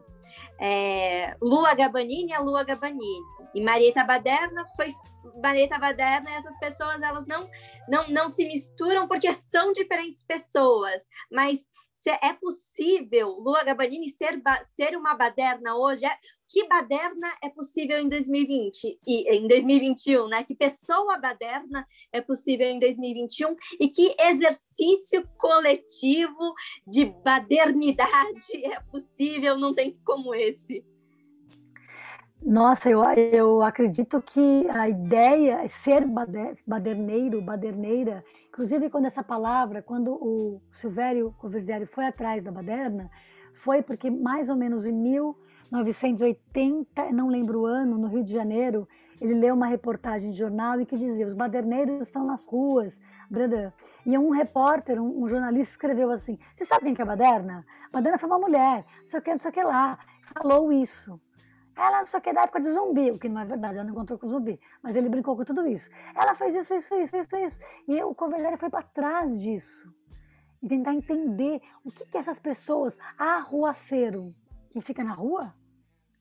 é, 0.60 1.36
Lua 1.40 1.74
Gabanini 1.74 2.32
é 2.32 2.38
Lua 2.38 2.64
Gabanini. 2.64 3.22
E 3.54 3.60
Marieta 3.62 4.04
Baderna 4.04 4.66
foi 4.76 4.92
Marieta 5.42 5.78
Baderna, 5.78 6.30
essas 6.30 6.58
pessoas 6.58 7.00
elas 7.00 7.26
não, 7.26 7.48
não, 7.88 8.08
não 8.08 8.28
se 8.28 8.46
misturam 8.46 9.06
porque 9.06 9.32
são 9.34 9.72
diferentes 9.72 10.24
pessoas, 10.24 11.02
mas 11.30 11.67
é 12.06 12.32
possível 12.32 13.28
Lua 13.28 13.64
Gabanini 13.64 14.08
ser, 14.10 14.40
ser 14.76 14.96
uma 14.96 15.14
baderna 15.14 15.76
hoje? 15.76 16.06
É, 16.06 16.16
que 16.48 16.66
baderna 16.66 17.28
é 17.42 17.48
possível 17.48 17.98
em 17.98 18.08
2020 18.08 19.00
e 19.06 19.36
em 19.36 19.46
2021, 19.46 20.28
né? 20.28 20.44
Que 20.44 20.54
pessoa 20.54 21.18
baderna 21.18 21.86
é 22.12 22.20
possível 22.20 22.66
em 22.66 22.78
2021 22.78 23.54
e 23.78 23.88
que 23.88 24.14
exercício 24.18 25.28
coletivo 25.36 26.54
de 26.86 27.04
badernidade 27.06 28.64
é 28.64 28.80
possível 28.90 29.58
num 29.58 29.74
tempo 29.74 29.98
como 30.04 30.34
esse? 30.34 30.84
Nossa, 32.40 32.88
eu, 32.88 33.02
eu 33.32 33.62
acredito 33.62 34.22
que 34.22 34.64
a 34.70 34.88
ideia 34.88 35.64
é 35.64 35.68
ser 35.68 36.06
baderneiro, 36.66 37.42
baderneira, 37.42 38.24
inclusive 38.48 38.88
quando 38.88 39.06
essa 39.06 39.24
palavra, 39.24 39.82
quando 39.82 40.12
o 40.12 40.62
Silvério 40.70 41.34
Coverzieri 41.38 41.84
foi 41.84 42.06
atrás 42.06 42.44
da 42.44 42.52
baderna, 42.52 43.10
foi 43.52 43.82
porque 43.82 44.08
mais 44.08 44.48
ou 44.48 44.54
menos 44.56 44.86
em 44.86 44.92
1980, 44.92 47.10
não 47.12 47.28
lembro 47.28 47.62
o 47.62 47.66
ano, 47.66 47.98
no 47.98 48.06
Rio 48.06 48.22
de 48.22 48.32
Janeiro, 48.32 48.88
ele 49.20 49.34
leu 49.34 49.54
uma 49.54 49.66
reportagem 49.66 50.30
de 50.30 50.38
jornal 50.38 50.80
e 50.80 50.86
que 50.86 50.96
dizia: 50.96 51.26
os 51.26 51.34
baderneiros 51.34 52.02
estão 52.02 52.24
nas 52.24 52.46
ruas, 52.46 53.00
Bradã. 53.28 53.72
E 54.06 54.16
um 54.16 54.30
repórter, 54.30 55.02
um, 55.02 55.28
jornalista, 55.28 55.72
escreveu 55.72 56.12
assim: 56.12 56.38
Você 56.54 56.64
sabe 56.64 56.84
quem 56.84 56.94
que 56.94 57.02
é 57.02 57.04
a 57.04 57.06
baderna? 57.06 57.66
A 57.88 57.90
baderna 57.92 58.16
foi 58.16 58.28
uma 58.28 58.38
mulher, 58.38 58.84
não 59.00 59.08
sei 59.08 59.18
o 59.18 59.22
que, 59.22 59.32
não 59.32 59.40
sei 59.40 59.50
o 59.50 59.54
que 59.54 59.64
lá. 59.64 59.98
Falou 60.34 60.72
isso. 60.72 61.20
Ela 61.78 62.00
não 62.00 62.06
sei 62.06 62.18
o 62.18 62.22
que 62.22 62.32
da 62.32 62.42
época 62.42 62.60
de 62.60 62.72
zumbi, 62.72 63.12
o 63.12 63.18
que 63.18 63.28
não 63.28 63.40
é 63.40 63.44
verdade, 63.44 63.74
ela 63.74 63.84
não 63.84 63.92
encontrou 63.92 64.18
com 64.18 64.28
zumbi, 64.28 64.60
mas 64.82 64.96
ele 64.96 65.08
brincou 65.08 65.36
com 65.36 65.44
tudo 65.44 65.64
isso. 65.64 65.88
Ela 66.12 66.34
fez 66.34 66.56
isso, 66.56 66.74
isso, 66.74 66.92
isso, 66.96 67.16
isso, 67.16 67.36
isso. 67.36 67.60
E 67.86 68.02
o 68.02 68.12
Convergere 68.16 68.56
foi 68.56 68.68
para 68.68 68.82
trás 68.82 69.38
disso. 69.38 69.88
E 70.60 70.66
tentar 70.66 70.92
entender 70.92 71.62
o 71.84 71.92
que, 71.92 72.04
que 72.04 72.18
essas 72.18 72.40
pessoas, 72.40 72.98
arruaceiro, 73.16 74.34
que 74.70 74.80
fica 74.80 75.04
na 75.04 75.12
rua, 75.12 75.54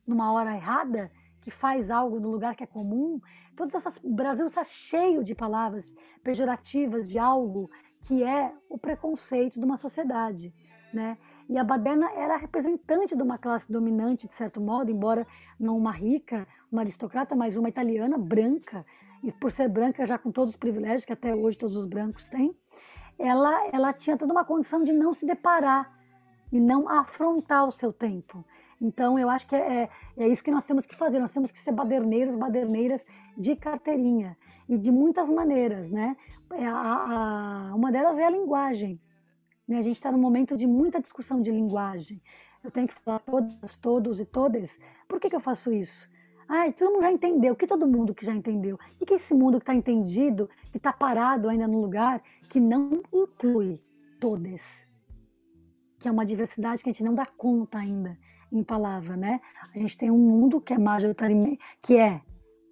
numa 0.07 0.31
hora 0.31 0.55
errada, 0.55 1.11
que 1.47 1.51
faz 1.51 1.89
algo 1.89 2.19
no 2.19 2.29
lugar 2.29 2.57
que 2.57 2.63
é 2.65 2.67
comum, 2.67 3.21
todas 3.55 3.73
essas, 3.73 3.97
o 4.03 4.13
Brasil 4.13 4.47
está 4.47 4.65
cheio 4.65 5.23
de 5.23 5.33
palavras 5.33 5.93
pejorativas 6.21 7.07
de 7.07 7.17
algo 7.17 7.71
que 8.01 8.21
é 8.21 8.53
o 8.69 8.77
preconceito 8.77 9.57
de 9.57 9.63
uma 9.63 9.77
sociedade, 9.77 10.53
né? 10.93 11.17
E 11.47 11.57
a 11.57 11.63
Baderna 11.63 12.11
era 12.11 12.35
representante 12.35 13.15
de 13.15 13.23
uma 13.23 13.37
classe 13.37 13.71
dominante, 13.71 14.27
de 14.27 14.33
certo 14.35 14.59
modo, 14.59 14.91
embora 14.91 15.25
não 15.57 15.77
uma 15.77 15.93
rica, 15.93 16.45
uma 16.69 16.81
aristocrata, 16.81 17.33
mas 17.33 17.55
uma 17.55 17.69
italiana 17.69 18.17
branca, 18.17 18.85
e 19.23 19.31
por 19.31 19.49
ser 19.49 19.69
branca 19.69 20.05
já 20.05 20.17
com 20.17 20.29
todos 20.29 20.49
os 20.49 20.57
privilégios 20.57 21.05
que 21.05 21.13
até 21.13 21.33
hoje 21.33 21.57
todos 21.57 21.77
os 21.77 21.87
brancos 21.87 22.25
têm, 22.25 22.53
ela, 23.17 23.69
ela 23.71 23.93
tinha 23.93 24.17
toda 24.17 24.33
uma 24.33 24.43
condição 24.43 24.83
de 24.83 24.91
não 24.91 25.13
se 25.13 25.25
deparar 25.25 25.97
e 26.51 26.59
não 26.59 26.89
afrontar 26.89 27.65
o 27.65 27.71
seu 27.71 27.93
tempo. 27.93 28.43
Então, 28.79 29.17
eu 29.17 29.29
acho 29.29 29.47
que 29.47 29.55
é, 29.55 29.83
é, 29.83 29.89
é 30.17 30.27
isso 30.27 30.43
que 30.43 30.51
nós 30.51 30.65
temos 30.65 30.85
que 30.85 30.95
fazer. 30.95 31.19
Nós 31.19 31.33
temos 31.33 31.51
que 31.51 31.59
ser 31.59 31.71
baderneiros, 31.71 32.35
baderneiras 32.35 33.03
de 33.35 33.55
carteirinha 33.55 34.37
e 34.69 34.77
de 34.77 34.91
muitas 34.91 35.29
maneiras, 35.29 35.89
né? 35.89 36.15
É, 36.53 36.65
a, 36.65 37.71
a, 37.71 37.75
uma 37.75 37.91
delas 37.91 38.19
é 38.19 38.25
a 38.25 38.29
linguagem. 38.29 39.01
Né? 39.67 39.79
A 39.79 39.81
gente 39.81 39.95
está 39.95 40.11
num 40.11 40.19
momento 40.19 40.55
de 40.55 40.67
muita 40.67 41.01
discussão 41.01 41.41
de 41.41 41.51
linguagem. 41.51 42.21
Eu 42.63 42.69
tenho 42.69 42.87
que 42.87 42.93
falar 42.93 43.19
todas, 43.19 43.77
todos 43.77 44.19
e 44.19 44.25
todas. 44.25 44.79
Por 45.07 45.19
que, 45.19 45.29
que 45.29 45.35
eu 45.35 45.39
faço 45.39 45.73
isso? 45.73 46.07
Ah, 46.47 46.71
todo 46.71 46.93
mundo 46.93 47.01
já 47.01 47.11
entendeu. 47.11 47.53
O 47.53 47.55
que 47.55 47.67
todo 47.67 47.87
mundo 47.87 48.13
que 48.13 48.25
já 48.25 48.33
entendeu? 48.33 48.79
E 49.01 49.05
que 49.05 49.15
esse 49.15 49.33
mundo 49.33 49.57
que 49.57 49.63
está 49.63 49.73
entendido, 49.73 50.49
que 50.71 50.77
está 50.77 50.93
parado 50.93 51.49
ainda 51.49 51.67
no 51.67 51.81
lugar, 51.81 52.21
que 52.49 52.59
não 52.59 52.91
inclui 53.11 53.81
todas? 54.19 54.87
Que 55.99 56.07
é 56.07 56.11
uma 56.11 56.25
diversidade 56.25 56.83
que 56.83 56.89
a 56.89 56.93
gente 56.93 57.03
não 57.03 57.15
dá 57.15 57.25
conta 57.25 57.79
ainda 57.79 58.17
em 58.51 58.63
palavra, 58.63 59.15
né? 59.15 59.41
A 59.73 59.79
gente 59.79 59.97
tem 59.97 60.11
um 60.11 60.17
mundo 60.17 60.61
que 60.61 60.73
é 60.73 60.77
majoritariamente, 60.77 61.59
que 61.81 61.97
é, 61.97 62.21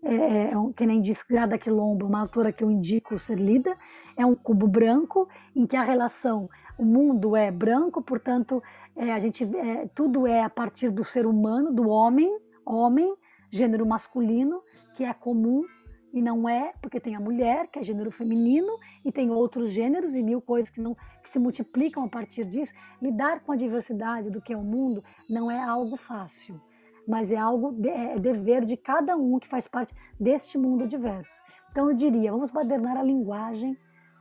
é, 0.03 0.15
é, 0.15 0.43
é 0.51 0.73
que 0.75 0.85
nem 0.85 1.01
diz 1.01 1.23
Grada 1.23 1.57
Quilombo, 1.57 2.05
uma 2.05 2.21
autora 2.21 2.51
que 2.51 2.63
eu 2.63 2.71
indico 2.71 3.17
ser 3.19 3.37
lida, 3.37 3.77
é 4.17 4.25
um 4.25 4.35
cubo 4.35 4.67
branco 4.67 5.27
em 5.55 5.65
que 5.65 5.75
a 5.75 5.83
relação, 5.83 6.47
o 6.77 6.85
mundo 6.85 7.35
é 7.35 7.51
branco, 7.51 8.01
portanto, 8.01 8.61
é, 8.95 9.11
a 9.11 9.19
gente, 9.19 9.43
é, 9.43 9.87
tudo 9.93 10.25
é 10.25 10.43
a 10.43 10.49
partir 10.49 10.89
do 10.89 11.03
ser 11.03 11.25
humano, 11.25 11.73
do 11.73 11.89
homem, 11.89 12.29
homem, 12.65 13.13
gênero 13.51 13.85
masculino, 13.85 14.61
que 14.95 15.03
é 15.03 15.13
comum 15.13 15.63
e 16.13 16.21
não 16.21 16.47
é, 16.47 16.73
porque 16.81 16.99
tem 16.99 17.15
a 17.15 17.19
mulher, 17.19 17.67
que 17.67 17.79
é 17.79 17.83
gênero 17.83 18.11
feminino, 18.11 18.77
e 19.03 19.11
tem 19.11 19.29
outros 19.29 19.71
gêneros 19.71 20.15
e 20.15 20.23
mil 20.23 20.41
coisas 20.41 20.69
que, 20.69 20.79
não, 20.81 20.95
que 21.21 21.29
se 21.29 21.39
multiplicam 21.39 22.03
a 22.03 22.07
partir 22.07 22.45
disso. 22.45 22.73
Lidar 23.01 23.41
com 23.41 23.51
a 23.51 23.55
diversidade 23.55 24.29
do 24.29 24.41
que 24.41 24.53
é 24.53 24.57
o 24.57 24.63
mundo 24.63 25.01
não 25.29 25.49
é 25.49 25.61
algo 25.61 25.97
fácil, 25.97 26.61
mas 27.07 27.31
é 27.31 27.37
algo, 27.37 27.71
de, 27.71 27.89
é 27.89 28.17
dever 28.17 28.63
de 28.65 28.77
cada 28.77 29.17
um 29.17 29.39
que 29.39 29.47
faz 29.47 29.67
parte 29.67 29.93
deste 30.19 30.57
mundo 30.57 30.87
diverso. 30.87 31.43
Então 31.71 31.89
eu 31.89 31.95
diria, 31.95 32.31
vamos 32.31 32.51
badernar 32.51 32.97
a 32.97 33.03
linguagem 33.03 33.77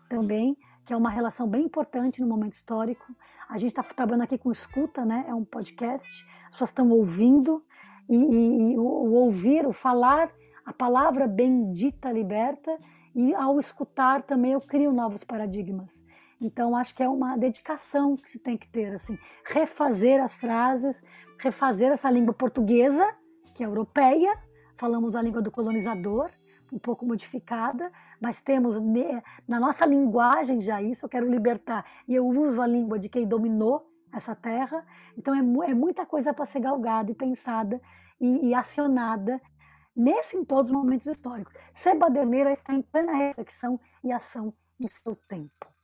também, 0.09 0.57
que 0.85 0.93
é 0.93 0.97
uma 0.97 1.11
relação 1.11 1.49
bem 1.49 1.65
importante 1.65 2.21
no 2.21 2.27
momento 2.27 2.55
histórico. 2.55 3.05
A 3.49 3.57
gente 3.59 3.71
está 3.71 3.83
trabalhando 3.83 4.23
aqui 4.23 4.37
com 4.37 4.51
escuta, 4.51 5.05
né? 5.05 5.25
É 5.29 5.35
um 5.35 5.45
podcast, 5.45 6.27
as 6.47 6.51
pessoas 6.53 6.71
estão 6.71 6.91
ouvindo, 6.91 7.65
e, 8.09 8.17
e, 8.17 8.73
e 8.73 8.79
o, 8.79 8.83
o 8.83 9.13
ouvir, 9.13 9.67
o 9.67 9.73
falar 9.73 10.31
a 10.65 10.73
palavra 10.73 11.27
bendita 11.27 12.11
liberta 12.11 12.79
e 13.15 13.35
ao 13.35 13.61
escutar 13.61 14.23
também 14.23 14.53
eu 14.53 14.61
crio 14.61 14.93
novos 14.93 15.23
paradigmas. 15.23 16.05
Então 16.41 16.77
acho 16.77 16.95
que 16.95 17.03
é 17.03 17.09
uma 17.09 17.37
dedicação 17.37 18.17
que 18.17 18.31
se 18.31 18.39
tem 18.39 18.57
que 18.57 18.69
ter 18.69 18.93
assim, 18.93 19.19
refazer 19.45 20.23
as 20.23 20.35
frases, 20.35 21.03
refazer 21.39 21.93
essa 21.93 22.11
língua 22.11 22.35
portuguesa, 22.35 23.07
que 23.55 23.63
é 23.63 23.67
europeia, 23.67 24.37
falamos 24.77 25.15
a 25.15 25.23
língua 25.23 25.41
do 25.41 25.51
colonizador, 25.51 26.31
um 26.73 26.79
pouco 26.79 27.07
modificada, 27.07 27.91
mas 28.21 28.43
temos 28.43 28.77
na 29.47 29.61
nossa 29.61 29.87
linguagem 29.87 30.61
já 30.61 30.83
isso, 30.83 31.05
eu 31.05 31.09
quero 31.09 31.31
libertar, 31.31 31.85
e 32.09 32.15
eu 32.15 32.27
uso 32.27 32.61
a 32.61 32.67
língua 32.67 32.99
de 32.99 33.09
quem 33.09 33.27
dominou 33.27 33.87
essa 34.13 34.35
terra, 34.35 34.85
então 35.17 35.35
é, 35.35 35.71
é 35.71 35.75
muita 35.75 36.05
coisa 36.05 36.33
para 36.33 36.47
ser 36.47 36.61
galgada 36.61 37.11
e 37.11 37.15
pensada 37.15 37.81
e, 38.21 38.49
e 38.49 38.55
acionada 38.55 39.41
nesse 39.97 40.37
em 40.37 40.45
todos 40.45 40.71
os 40.71 40.77
momentos 40.77 41.07
históricos. 41.07 41.53
Ser 41.75 41.95
baderneira 41.95 42.53
está 42.53 42.75
em 42.75 42.83
plena 42.83 43.15
reflexão 43.17 43.81
e 44.03 44.13
ação 44.13 44.53
em 44.81 44.89
seu 44.89 45.17
tempo. 45.29 45.75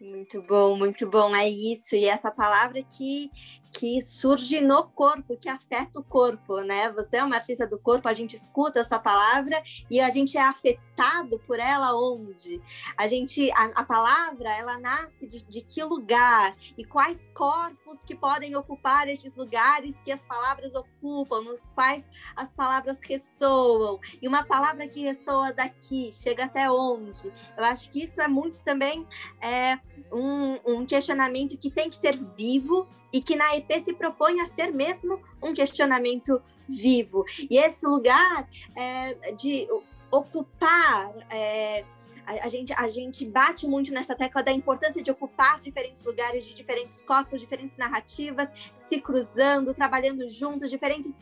Muito 0.00 0.40
bom, 0.42 0.76
muito 0.76 1.10
bom, 1.10 1.34
é 1.34 1.48
isso. 1.48 1.96
E 1.96 2.08
essa 2.08 2.30
palavra 2.30 2.82
que, 2.84 3.30
que 3.72 4.00
surge 4.00 4.60
no 4.60 4.84
corpo, 4.84 5.36
que 5.36 5.48
afeta 5.48 6.00
o 6.00 6.04
corpo, 6.04 6.60
né? 6.60 6.90
Você 6.92 7.18
é 7.18 7.24
uma 7.24 7.36
artista 7.36 7.66
do 7.66 7.78
corpo, 7.78 8.08
a 8.08 8.12
gente 8.12 8.34
escuta 8.34 8.80
a 8.80 8.84
sua 8.84 8.98
palavra 8.98 9.62
e 9.90 10.00
a 10.00 10.10
gente 10.10 10.36
é 10.36 10.42
afetado 10.42 11.38
por 11.46 11.58
ela 11.58 11.94
onde? 11.94 12.60
A 12.96 13.06
gente, 13.06 13.50
a, 13.52 13.64
a 13.76 13.84
palavra, 13.84 14.50
ela 14.56 14.78
nasce 14.78 15.26
de, 15.26 15.42
de 15.42 15.60
que 15.62 15.82
lugar? 15.82 16.56
E 16.76 16.84
quais 16.84 17.30
corpos 17.34 18.02
que 18.04 18.14
podem 18.14 18.56
ocupar 18.56 19.08
estes 19.08 19.36
lugares 19.36 19.98
que 20.04 20.12
as 20.12 20.24
palavras 20.24 20.74
ocupam, 20.74 21.42
nos 21.42 21.62
quais 21.74 22.04
as 22.34 22.52
palavras 22.52 22.98
ressoam? 23.02 24.00
E 24.20 24.26
uma 24.26 24.44
palavra 24.44 24.88
que 24.88 25.02
ressoa 25.02 25.52
daqui, 25.52 26.10
chega 26.12 26.44
até 26.44 26.70
onde? 26.70 27.32
Eu 27.56 27.64
acho 27.64 27.90
que 27.90 28.02
isso 28.02 28.20
é 28.20 28.28
muito 28.28 28.60
também... 28.60 29.06
É, 29.40 29.78
um, 30.12 30.58
um 30.64 30.86
questionamento 30.86 31.56
que 31.56 31.70
tem 31.70 31.90
que 31.90 31.96
ser 31.96 32.18
vivo 32.36 32.86
e 33.12 33.22
que 33.22 33.36
na 33.36 33.56
EP 33.58 33.84
se 33.84 33.92
propõe 33.92 34.40
a 34.40 34.46
ser 34.46 34.72
mesmo 34.72 35.20
um 35.42 35.52
questionamento 35.52 36.40
vivo. 36.68 37.24
E 37.50 37.58
esse 37.58 37.86
lugar 37.86 38.48
é, 38.76 39.32
de 39.32 39.68
ocupar. 40.10 41.12
É, 41.30 41.84
a, 42.26 42.48
gente, 42.48 42.74
a 42.74 42.88
gente 42.88 43.24
bate 43.24 43.66
muito 43.66 43.90
nessa 43.90 44.14
tecla 44.14 44.42
da 44.42 44.52
importância 44.52 45.02
de 45.02 45.10
ocupar 45.10 45.60
diferentes 45.60 46.04
lugares, 46.04 46.44
de 46.44 46.52
diferentes 46.52 47.00
corpos, 47.00 47.40
diferentes 47.40 47.76
narrativas, 47.78 48.50
se 48.76 49.00
cruzando, 49.00 49.72
trabalhando 49.72 50.28
juntos, 50.28 50.68
diferentes 50.68 51.16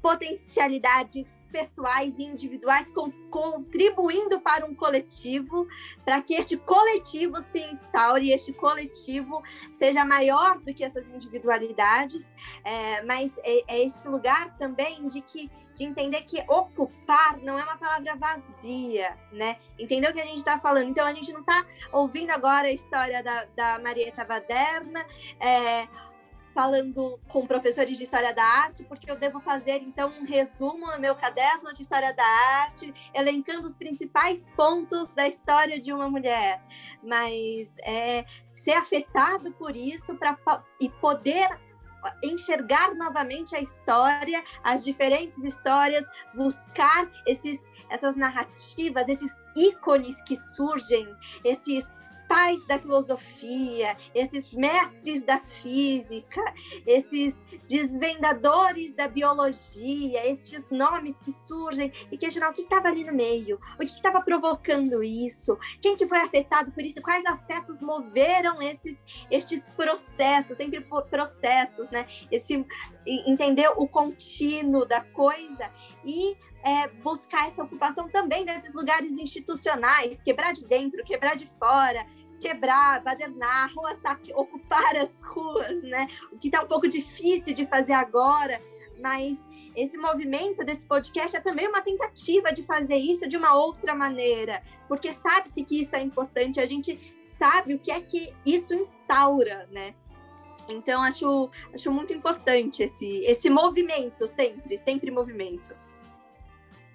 potencialidades 0.00 1.35
pessoais 1.46 2.14
e 2.18 2.24
individuais 2.24 2.90
com, 2.90 3.10
contribuindo 3.30 4.40
para 4.40 4.66
um 4.66 4.74
coletivo, 4.74 5.66
para 6.04 6.20
que 6.22 6.34
este 6.34 6.56
coletivo 6.56 7.40
se 7.42 7.60
instaure, 7.60 8.32
este 8.32 8.52
coletivo 8.52 9.42
seja 9.72 10.04
maior 10.04 10.58
do 10.58 10.72
que 10.74 10.84
essas 10.84 11.08
individualidades, 11.08 12.26
é, 12.64 13.02
mas 13.02 13.36
é, 13.38 13.62
é 13.66 13.84
esse 13.84 14.06
lugar 14.08 14.56
também 14.58 15.06
de 15.06 15.20
que 15.20 15.50
de 15.76 15.84
entender 15.84 16.22
que 16.22 16.42
ocupar 16.48 17.36
não 17.42 17.58
é 17.58 17.62
uma 17.62 17.76
palavra 17.76 18.16
vazia, 18.16 19.14
né? 19.30 19.58
Entendeu 19.78 20.10
o 20.10 20.14
que 20.14 20.20
a 20.20 20.24
gente 20.24 20.38
está 20.38 20.58
falando? 20.58 20.88
Então 20.88 21.06
a 21.06 21.12
gente 21.12 21.30
não 21.32 21.40
está 21.40 21.66
ouvindo 21.92 22.30
agora 22.30 22.68
a 22.68 22.72
história 22.72 23.22
da, 23.22 23.44
da 23.54 23.78
Marieta 23.78 24.24
Vaderna, 24.24 25.04
é, 25.38 25.86
falando 26.56 27.20
com 27.28 27.46
professores 27.46 27.98
de 27.98 28.04
História 28.04 28.32
da 28.32 28.42
Arte, 28.42 28.82
porque 28.84 29.10
eu 29.10 29.14
devo 29.14 29.40
fazer, 29.40 29.76
então, 29.82 30.08
um 30.08 30.24
resumo 30.24 30.90
no 30.90 30.98
meu 30.98 31.14
caderno 31.14 31.74
de 31.74 31.82
História 31.82 32.14
da 32.14 32.24
Arte, 32.24 32.94
elencando 33.12 33.66
os 33.66 33.76
principais 33.76 34.50
pontos 34.56 35.12
da 35.12 35.28
história 35.28 35.78
de 35.78 35.92
uma 35.92 36.08
mulher. 36.08 36.62
Mas 37.02 37.74
é, 37.82 38.24
ser 38.54 38.72
afetado 38.72 39.52
por 39.52 39.76
isso 39.76 40.14
pra, 40.16 40.34
e 40.80 40.88
poder 40.88 41.46
enxergar 42.24 42.94
novamente 42.94 43.54
a 43.54 43.60
história, 43.60 44.42
as 44.64 44.82
diferentes 44.82 45.44
histórias, 45.44 46.06
buscar 46.34 47.06
esses 47.26 47.60
essas 47.88 48.16
narrativas, 48.16 49.08
esses 49.08 49.32
ícones 49.54 50.20
que 50.22 50.36
surgem, 50.36 51.06
esses 51.44 51.88
pais 52.28 52.64
da 52.66 52.78
filosofia, 52.78 53.96
esses 54.14 54.52
mestres 54.52 55.22
da 55.22 55.40
física, 55.40 56.42
esses 56.86 57.34
desvendadores 57.68 58.94
da 58.94 59.08
biologia, 59.08 60.30
estes 60.30 60.64
nomes 60.70 61.18
que 61.20 61.32
surgem 61.32 61.92
e 62.10 62.18
questionar 62.18 62.50
o 62.50 62.52
que 62.52 62.62
estava 62.62 62.88
ali 62.88 63.04
no 63.04 63.12
meio, 63.12 63.58
o 63.74 63.78
que 63.78 63.84
estava 63.84 64.20
provocando 64.20 65.02
isso, 65.02 65.58
quem 65.80 65.96
que 65.96 66.06
foi 66.06 66.18
afetado 66.18 66.70
por 66.72 66.82
isso, 66.82 67.02
quais 67.02 67.24
afetos 67.26 67.80
moveram 67.80 68.60
esses 68.60 68.96
estes 69.30 69.64
processos, 69.76 70.56
sempre 70.56 70.80
processos, 70.80 71.90
né? 71.90 72.06
Esse 72.30 72.64
entender 73.06 73.68
o 73.76 73.86
contínuo 73.86 74.84
da 74.84 75.00
coisa 75.00 75.70
e 76.04 76.36
é, 76.62 76.88
buscar 76.88 77.48
essa 77.48 77.62
ocupação 77.62 78.08
também 78.08 78.44
desses 78.44 78.74
lugares 78.74 79.18
institucionais, 79.18 80.20
quebrar 80.22 80.52
de 80.52 80.64
dentro, 80.64 81.04
quebrar 81.04 81.36
de 81.36 81.46
fora, 81.58 82.06
quebrar, 82.38 83.02
badernar, 83.02 83.72
rua 83.74 83.94
saque, 83.94 84.32
ocupar 84.34 84.96
as 84.96 85.20
ruas, 85.22 85.82
né? 85.82 86.06
O 86.32 86.38
que 86.38 86.48
está 86.48 86.62
um 86.62 86.66
pouco 86.66 86.88
difícil 86.88 87.54
de 87.54 87.66
fazer 87.66 87.92
agora, 87.92 88.60
mas 89.00 89.38
esse 89.74 89.98
movimento 89.98 90.64
desse 90.64 90.86
podcast 90.86 91.36
é 91.36 91.40
também 91.40 91.68
uma 91.68 91.82
tentativa 91.82 92.52
de 92.52 92.62
fazer 92.62 92.96
isso 92.96 93.28
de 93.28 93.36
uma 93.36 93.54
outra 93.54 93.94
maneira, 93.94 94.62
porque 94.88 95.12
sabe-se 95.12 95.62
que 95.64 95.82
isso 95.82 95.94
é 95.94 96.00
importante, 96.00 96.60
a 96.60 96.66
gente 96.66 96.98
sabe 97.20 97.74
o 97.74 97.78
que 97.78 97.90
é 97.90 98.00
que 98.00 98.32
isso 98.44 98.74
instaura, 98.74 99.68
né? 99.70 99.94
Então 100.68 101.02
acho, 101.02 101.50
acho 101.72 101.92
muito 101.92 102.12
importante 102.12 102.82
esse, 102.82 103.20
esse 103.20 103.50
movimento 103.50 104.26
sempre, 104.26 104.78
sempre 104.78 105.10
movimento. 105.10 105.74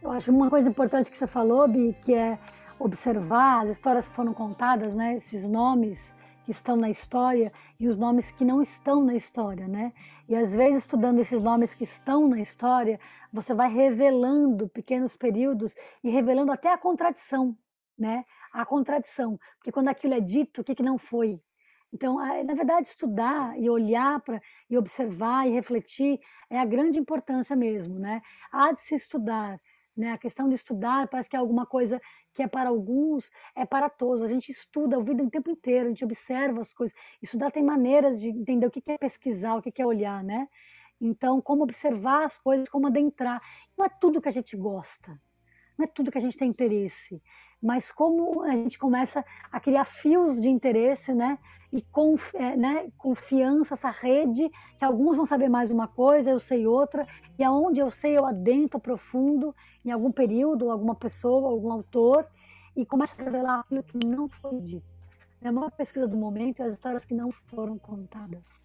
Eu 0.01 0.09
acho 0.09 0.31
uma 0.31 0.49
coisa 0.49 0.67
importante 0.67 1.11
que 1.11 1.17
você 1.17 1.27
falou, 1.27 1.67
Bi, 1.67 1.95
que 2.01 2.15
é 2.15 2.39
observar 2.79 3.61
as 3.61 3.69
histórias 3.69 4.09
que 4.09 4.15
foram 4.15 4.33
contadas, 4.33 4.95
né? 4.95 5.13
Esses 5.13 5.43
nomes 5.43 6.15
que 6.43 6.49
estão 6.49 6.75
na 6.75 6.89
história 6.89 7.53
e 7.79 7.87
os 7.87 7.95
nomes 7.95 8.31
que 8.31 8.43
não 8.43 8.63
estão 8.63 9.03
na 9.03 9.13
história, 9.13 9.67
né? 9.67 9.93
E 10.27 10.35
às 10.35 10.55
vezes 10.55 10.85
estudando 10.85 11.19
esses 11.19 11.39
nomes 11.39 11.75
que 11.75 11.83
estão 11.83 12.27
na 12.27 12.39
história, 12.41 12.99
você 13.31 13.53
vai 13.53 13.71
revelando 13.71 14.67
pequenos 14.67 15.15
períodos 15.15 15.75
e 16.03 16.09
revelando 16.09 16.51
até 16.51 16.73
a 16.73 16.79
contradição, 16.79 17.55
né? 17.95 18.25
A 18.51 18.65
contradição, 18.65 19.39
porque 19.57 19.71
quando 19.71 19.89
aquilo 19.89 20.15
é 20.15 20.19
dito, 20.19 20.61
o 20.61 20.63
que, 20.63 20.73
que 20.73 20.81
não 20.81 20.97
foi? 20.97 21.39
Então, 21.93 22.15
na 22.43 22.55
verdade, 22.55 22.87
estudar 22.87 23.55
e 23.59 23.69
olhar 23.69 24.19
para 24.21 24.41
e 24.67 24.77
observar 24.77 25.47
e 25.47 25.51
refletir 25.51 26.19
é 26.49 26.57
a 26.57 26.65
grande 26.65 26.97
importância 26.97 27.55
mesmo, 27.55 27.99
né? 27.99 28.21
Há 28.51 28.71
de 28.71 28.81
se 28.81 28.95
estudar, 28.95 29.59
né? 29.95 30.12
A 30.12 30.17
questão 30.17 30.47
de 30.47 30.56
estudar 30.56 31.08
parece 31.08 31.30
que 31.30 31.36
é 31.36 31.39
alguma 31.39 31.65
coisa 31.65 32.01
que 32.34 32.41
é 32.41 32.47
para 32.47 32.69
alguns, 32.69 33.30
é 33.56 33.65
para 33.65 33.89
todos. 33.89 34.23
A 34.23 34.27
gente 34.27 34.51
estuda 34.51 34.97
a 34.97 35.01
vida 35.01 35.23
o 35.23 35.30
tempo 35.30 35.49
inteiro, 35.49 35.86
a 35.86 35.89
gente 35.89 36.06
observa 36.06 36.62
as 36.62 36.73
coisas. 36.73 36.95
Estudar 37.21 37.51
tem 37.51 37.63
maneiras 37.63 38.19
de 38.19 38.30
entender 38.30 38.65
o 38.65 38.71
que 38.71 38.82
é 38.88 38.97
pesquisar, 38.97 39.56
o 39.56 39.62
que 39.62 39.82
é 39.82 39.86
olhar, 39.86 40.23
né? 40.23 40.47
Então, 40.99 41.41
como 41.41 41.63
observar 41.63 42.25
as 42.25 42.38
coisas, 42.38 42.69
como 42.69 42.88
adentrar. 42.88 43.41
Não 43.77 43.86
é 43.86 43.89
tudo 43.89 44.21
que 44.21 44.30
a 44.30 44.32
gente 44.32 44.56
gosta, 44.56 45.19
não 45.77 45.86
é 45.86 45.88
tudo 45.88 46.12
que 46.12 46.17
a 46.17 46.21
gente 46.21 46.38
tem 46.38 46.49
interesse, 46.49 47.21
mas 47.62 47.91
como 47.91 48.43
a 48.43 48.51
gente 48.51 48.77
começa 48.77 49.23
a 49.51 49.60
criar 49.60 49.86
fios 49.86 50.41
de 50.41 50.49
interesse, 50.49 51.13
né? 51.13 51.38
E 51.71 51.81
com, 51.81 52.17
é, 52.34 52.57
né, 52.57 52.89
confiança, 52.97 53.75
essa 53.75 53.89
rede, 53.89 54.49
que 54.77 54.84
alguns 54.84 55.15
vão 55.15 55.25
saber 55.25 55.47
mais 55.47 55.71
uma 55.71 55.88
coisa, 55.88 56.29
eu 56.29 56.39
sei 56.39 56.67
outra, 56.67 57.07
e 57.39 57.43
aonde 57.43 57.79
eu 57.79 57.89
sei, 57.89 58.17
eu 58.17 58.25
adentro 58.25 58.79
profundo, 58.79 59.55
em 59.86 59.91
algum 59.91 60.12
período, 60.12 60.69
alguma 60.69 60.95
pessoa, 60.95 61.49
algum 61.49 61.71
autor, 61.71 62.27
e 62.75 62.86
começa 62.86 63.15
a 63.17 63.23
revelar 63.23 63.60
aquilo 63.62 63.84
que 63.84 64.05
não 64.05 64.27
foi 64.27 64.60
dito. 64.60 64.86
A 65.43 65.51
maior 65.51 65.71
pesquisa 65.71 66.07
do 66.07 66.17
momento 66.17 66.62
é 66.62 66.65
as 66.65 66.73
histórias 66.73 67.05
que 67.05 67.13
não 67.13 67.31
foram 67.31 67.77
contadas 67.77 68.62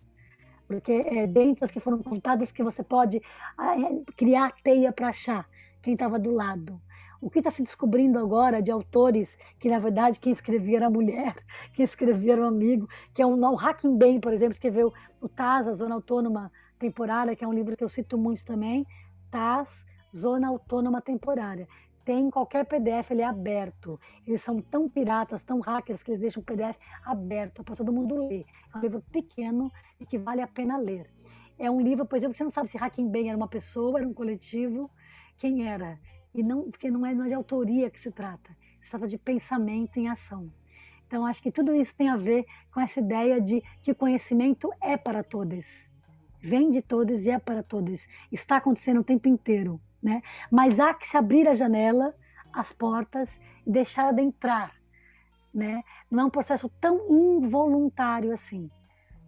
porque 0.66 0.92
é 0.92 1.26
dentro 1.26 1.60
das 1.60 1.70
que 1.70 1.80
foram 1.80 2.02
contadas 2.02 2.52
que 2.52 2.62
você 2.62 2.82
pode 2.82 3.22
ah, 3.56 3.78
é, 3.78 4.02
criar 4.16 4.52
teia 4.62 4.92
para 4.92 5.08
achar 5.08 5.48
quem 5.82 5.94
estava 5.94 6.18
do 6.18 6.32
lado. 6.32 6.80
O 7.26 7.28
que 7.28 7.40
está 7.40 7.50
se 7.50 7.60
descobrindo 7.60 8.20
agora 8.20 8.62
de 8.62 8.70
autores 8.70 9.36
que, 9.58 9.68
na 9.68 9.80
verdade, 9.80 10.20
quem 10.20 10.32
escrevia 10.32 10.76
era 10.76 10.88
mulher, 10.88 11.34
quem 11.74 11.84
escrevia 11.84 12.34
era 12.34 12.42
um 12.42 12.46
amigo, 12.46 12.88
que 13.12 13.20
é 13.20 13.26
um, 13.26 13.44
o 13.44 13.56
Hacking 13.56 13.98
Bem, 13.98 14.20
por 14.20 14.32
exemplo, 14.32 14.52
escreveu 14.52 14.94
o 15.20 15.28
TAS, 15.28 15.66
a 15.66 15.72
Zona 15.72 15.96
Autônoma 15.96 16.52
Temporária, 16.78 17.34
que 17.34 17.44
é 17.44 17.48
um 17.48 17.52
livro 17.52 17.76
que 17.76 17.82
eu 17.82 17.88
cito 17.88 18.16
muito 18.16 18.44
também, 18.44 18.86
TAS, 19.28 19.84
Zona 20.14 20.46
Autônoma 20.46 21.02
Temporária 21.02 21.66
tem 22.04 22.30
qualquer 22.30 22.64
PDF, 22.64 23.10
ele 23.10 23.22
é 23.22 23.24
aberto. 23.24 23.98
Eles 24.24 24.40
são 24.40 24.60
tão 24.60 24.88
piratas, 24.88 25.42
tão 25.42 25.58
hackers, 25.58 26.04
que 26.04 26.12
eles 26.12 26.20
deixam 26.20 26.40
o 26.40 26.44
PDF 26.46 26.78
aberto 27.04 27.64
para 27.64 27.74
todo 27.74 27.92
mundo 27.92 28.28
ler. 28.28 28.46
É 28.72 28.78
um 28.78 28.80
livro 28.80 29.02
pequeno 29.10 29.72
e 29.98 30.06
que 30.06 30.16
vale 30.16 30.40
a 30.40 30.46
pena 30.46 30.78
ler. 30.78 31.10
É 31.58 31.68
um 31.68 31.80
livro, 31.80 32.06
por 32.06 32.14
exemplo, 32.14 32.34
que 32.34 32.38
você 32.38 32.44
não 32.44 32.50
sabe 32.52 32.68
se 32.68 32.78
Hacking 32.78 33.08
Bem 33.08 33.26
era 33.26 33.36
uma 33.36 33.48
pessoa, 33.48 33.98
era 33.98 34.06
um 34.06 34.14
coletivo, 34.14 34.88
quem 35.36 35.66
era. 35.68 35.98
E 36.36 36.42
não, 36.42 36.70
porque 36.70 36.90
não 36.90 37.04
é, 37.04 37.12
não 37.12 37.24
é 37.24 37.28
de 37.28 37.34
autoria 37.34 37.90
que 37.90 37.98
se 37.98 38.12
trata, 38.12 38.56
se 38.82 38.90
trata 38.90 39.08
de 39.08 39.18
pensamento 39.18 39.98
em 39.98 40.08
ação. 40.08 40.52
Então, 41.06 41.26
acho 41.26 41.42
que 41.42 41.50
tudo 41.50 41.74
isso 41.74 41.96
tem 41.96 42.08
a 42.08 42.16
ver 42.16 42.46
com 42.72 42.80
essa 42.80 43.00
ideia 43.00 43.40
de 43.40 43.62
que 43.82 43.90
o 43.90 43.94
conhecimento 43.94 44.70
é 44.80 44.96
para 44.96 45.24
todos. 45.24 45.88
Vem 46.40 46.70
de 46.70 46.82
todos 46.82 47.26
e 47.26 47.30
é 47.30 47.38
para 47.38 47.62
todos. 47.62 48.06
Está 48.30 48.58
acontecendo 48.58 49.00
o 49.00 49.04
tempo 49.04 49.28
inteiro 49.28 49.80
né? 50.06 50.22
Mas 50.50 50.78
há 50.78 50.94
que 50.94 51.08
se 51.08 51.16
abrir 51.16 51.48
a 51.48 51.54
janela, 51.54 52.14
as 52.52 52.72
portas 52.72 53.40
e 53.66 53.70
deixar 53.70 54.08
adentrar, 54.08 54.72
né? 55.52 55.82
Não 56.08 56.22
é 56.22 56.24
um 56.26 56.30
processo 56.30 56.68
tão 56.80 57.10
involuntário 57.10 58.32
assim. 58.32 58.70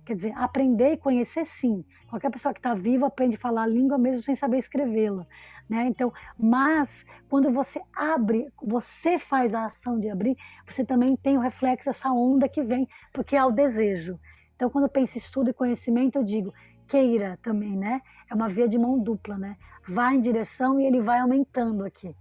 Quer 0.09 0.15
dizer, 0.15 0.33
aprender 0.37 0.93
e 0.93 0.97
conhecer, 0.97 1.45
sim. 1.45 1.85
Qualquer 2.09 2.31
pessoa 2.31 2.55
que 2.55 2.61
está 2.61 2.73
viva 2.73 3.07
aprende 3.07 3.37
a 3.37 3.39
falar 3.39 3.65
a 3.65 3.67
língua 3.67 3.99
mesmo 3.99 4.23
sem 4.23 4.35
saber 4.35 4.57
escrevê-la, 4.57 5.27
né? 5.69 5.87
Então, 5.87 6.11
mas 6.39 7.05
quando 7.29 7.53
você 7.53 7.79
abre, 7.95 8.49
você 8.63 9.19
faz 9.19 9.55
a 9.55 9.67
ação 9.67 10.01
de 10.01 10.09
abrir, 10.09 10.35
você 10.67 10.83
também 10.83 11.15
tem 11.15 11.37
o 11.37 11.41
reflexo 11.41 11.91
essa 11.91 12.11
onda 12.11 12.49
que 12.49 12.63
vem, 12.63 12.89
porque 13.13 13.37
há 13.37 13.45
o 13.45 13.53
desejo. 13.53 14.19
Então, 14.57 14.71
quando 14.71 14.85
eu 14.85 14.89
penso 14.89 15.19
em 15.19 15.21
estudo 15.21 15.51
e 15.51 15.53
conhecimento, 15.53 16.17
eu 16.17 16.25
digo 16.25 16.55
queira 16.87 17.39
também, 17.43 17.77
né? 17.77 18.01
É 18.31 18.35
uma 18.35 18.49
via 18.49 18.67
de 18.67 18.79
mão 18.79 18.99
dupla, 18.99 19.37
né? 19.37 19.59
vai 19.89 20.17
em 20.17 20.21
direção 20.21 20.81
e 20.81 20.87
ele 20.87 21.01
vai 21.01 21.19
aumentando 21.19 21.85
aqui, 21.85 22.15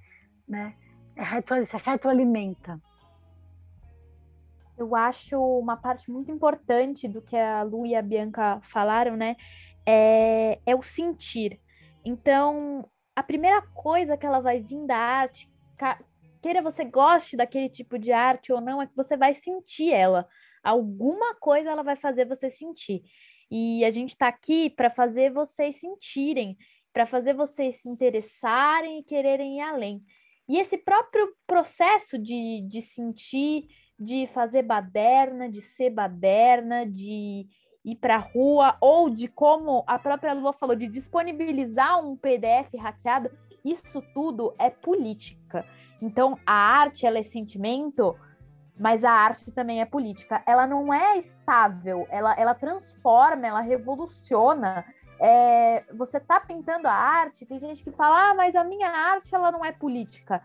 né? 0.47 0.73
É 1.15 1.23
retro, 1.23 1.63
se 1.65 1.77
retroalimenta. 1.77 2.81
Eu 4.77 4.95
acho 4.95 5.37
uma 5.59 5.75
parte 5.75 6.11
muito 6.11 6.31
importante 6.31 7.07
do 7.07 7.21
que 7.21 7.35
a 7.35 7.63
Lu 7.63 7.85
e 7.85 7.95
a 7.95 8.01
Bianca 8.01 8.59
falaram, 8.61 9.15
né? 9.15 9.35
É, 9.85 10.59
é 10.65 10.75
o 10.75 10.83
sentir. 10.83 11.59
Então, 12.05 12.87
a 13.15 13.23
primeira 13.23 13.61
coisa 13.61 14.15
que 14.15 14.25
ela 14.25 14.39
vai 14.39 14.59
vir 14.59 14.85
da 14.85 14.97
arte, 14.97 15.51
queira 16.41 16.61
você 16.61 16.85
goste 16.85 17.35
daquele 17.35 17.69
tipo 17.69 17.97
de 17.97 18.11
arte 18.11 18.53
ou 18.53 18.61
não, 18.61 18.81
é 18.81 18.87
que 18.87 18.95
você 18.95 19.17
vai 19.17 19.33
sentir 19.33 19.91
ela. 19.91 20.27
Alguma 20.63 21.33
coisa 21.35 21.71
ela 21.71 21.83
vai 21.83 21.95
fazer 21.95 22.25
você 22.25 22.49
sentir. 22.49 23.03
E 23.49 23.83
a 23.83 23.91
gente 23.91 24.09
está 24.09 24.27
aqui 24.27 24.69
para 24.69 24.89
fazer 24.89 25.31
vocês 25.31 25.79
sentirem 25.79 26.57
para 26.97 27.05
fazer 27.05 27.35
vocês 27.35 27.75
se 27.75 27.87
interessarem 27.87 28.97
e 28.97 29.03
quererem 29.03 29.57
ir 29.57 29.61
além. 29.61 30.03
E 30.49 30.57
esse 30.57 30.79
próprio 30.79 31.31
processo 31.45 32.17
de, 32.17 32.65
de 32.67 32.81
sentir, 32.81 33.67
de 33.99 34.27
fazer 34.27 34.61
baderna, 34.61 35.49
de 35.49 35.61
ser 35.61 35.89
baderna, 35.89 36.85
de 36.85 37.47
ir 37.83 37.95
para 37.95 38.15
a 38.15 38.19
rua, 38.19 38.77
ou 38.81 39.09
de 39.09 39.27
como 39.27 39.83
a 39.87 39.97
própria 39.97 40.33
Lua 40.33 40.53
falou, 40.53 40.75
de 40.75 40.87
disponibilizar 40.87 42.05
um 42.05 42.15
PDF 42.15 42.73
hackeado, 42.77 43.31
isso 43.63 44.01
tudo 44.13 44.53
é 44.59 44.69
política. 44.69 45.65
Então, 46.01 46.37
a 46.45 46.53
arte, 46.53 47.05
ela 47.05 47.17
é 47.17 47.23
sentimento, 47.23 48.15
mas 48.77 49.03
a 49.03 49.11
arte 49.11 49.51
também 49.51 49.81
é 49.81 49.85
política. 49.85 50.43
Ela 50.45 50.67
não 50.67 50.93
é 50.93 51.17
estável, 51.17 52.05
ela, 52.09 52.35
ela 52.37 52.53
transforma, 52.53 53.47
ela 53.47 53.61
revoluciona, 53.61 54.85
é, 55.19 55.83
você 55.93 56.17
está 56.17 56.39
pintando 56.39 56.87
a 56.87 56.93
arte, 56.93 57.45
tem 57.45 57.59
gente 57.59 57.83
que 57.83 57.91
fala, 57.91 58.31
ah, 58.31 58.35
mas 58.35 58.55
a 58.55 58.63
minha 58.63 58.89
arte 58.89 59.33
ela 59.33 59.51
não 59.51 59.65
é 59.65 59.71
política. 59.71 60.43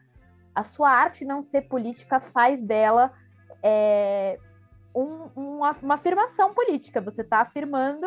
A 0.54 0.64
sua 0.64 0.90
arte 0.90 1.24
não 1.24 1.42
ser 1.42 1.62
política 1.62 2.20
faz 2.20 2.62
dela 2.62 3.12
é, 3.62 4.38
um, 4.94 5.28
uma, 5.34 5.72
uma 5.82 5.94
afirmação 5.94 6.52
política. 6.52 7.00
Você 7.00 7.22
está 7.22 7.40
afirmando 7.40 8.06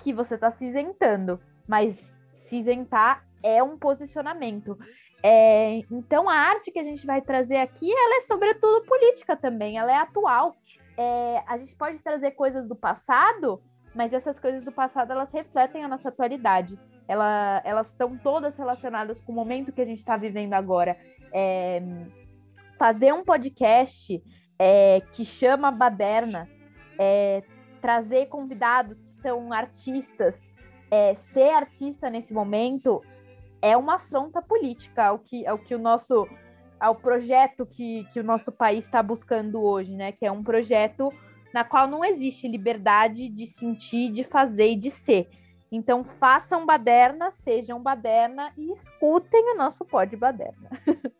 que 0.00 0.12
você 0.12 0.34
está 0.34 0.50
se 0.50 0.66
isentando, 0.66 1.40
mas 1.66 2.10
se 2.34 2.56
isentar 2.56 3.24
é 3.42 3.62
um 3.62 3.78
posicionamento. 3.78 4.78
É, 5.22 5.82
então 5.90 6.28
a 6.28 6.34
arte 6.34 6.70
que 6.70 6.78
a 6.78 6.84
gente 6.84 7.06
vai 7.06 7.20
trazer 7.20 7.56
aqui, 7.56 7.90
ela 7.90 8.16
é 8.16 8.20
sobretudo 8.20 8.86
política 8.86 9.36
também, 9.36 9.78
ela 9.78 9.90
é 9.90 9.96
atual. 9.96 10.54
É, 10.96 11.42
a 11.46 11.58
gente 11.58 11.74
pode 11.76 11.98
trazer 12.00 12.32
coisas 12.32 12.66
do 12.66 12.74
passado 12.74 13.62
mas 13.94 14.12
essas 14.12 14.38
coisas 14.38 14.64
do 14.64 14.72
passado 14.72 15.12
elas 15.12 15.32
refletem 15.32 15.82
a 15.82 15.88
nossa 15.88 16.08
atualidade. 16.08 16.78
Ela, 17.06 17.60
elas 17.64 17.88
estão 17.88 18.16
todas 18.16 18.56
relacionadas 18.56 19.20
com 19.20 19.32
o 19.32 19.34
momento 19.34 19.72
que 19.72 19.80
a 19.80 19.84
gente 19.84 19.98
está 19.98 20.16
vivendo 20.16 20.54
agora. 20.54 20.96
É, 21.32 21.82
fazer 22.78 23.12
um 23.12 23.24
podcast 23.24 24.22
é, 24.58 25.02
que 25.12 25.24
chama 25.24 25.70
Baderna, 25.70 26.48
é, 26.98 27.42
trazer 27.80 28.26
convidados 28.26 29.00
que 29.00 29.12
são 29.14 29.52
artistas, 29.52 30.36
é, 30.90 31.14
ser 31.14 31.50
artista 31.50 32.10
nesse 32.10 32.32
momento 32.32 33.00
é 33.60 33.76
uma 33.76 33.96
afronta 33.96 34.40
política 34.40 35.06
ao 35.06 35.18
que, 35.18 35.46
ao 35.46 35.58
que 35.58 35.74
o 35.74 35.78
nosso 35.78 36.26
ao 36.80 36.94
projeto 36.94 37.66
que, 37.66 38.04
que 38.12 38.20
o 38.20 38.24
nosso 38.24 38.52
país 38.52 38.84
está 38.84 39.02
buscando 39.02 39.60
hoje, 39.60 39.96
né? 39.96 40.12
Que 40.12 40.24
é 40.24 40.30
um 40.30 40.44
projeto 40.44 41.12
na 41.52 41.64
qual 41.64 41.88
não 41.88 42.04
existe 42.04 42.46
liberdade 42.46 43.28
de 43.28 43.46
sentir, 43.48 44.12
de 44.12 44.22
fazer 44.22 44.70
e 44.70 44.76
de 44.76 44.90
ser. 44.90 45.28
Então 45.72 46.04
façam 46.04 46.64
baderna, 46.64 47.32
sejam 47.32 47.82
baderna 47.82 48.52
e 48.56 48.72
escutem 48.72 49.54
o 49.54 49.56
nosso 49.56 49.84
pod 49.84 50.14
baderna. 50.16 50.70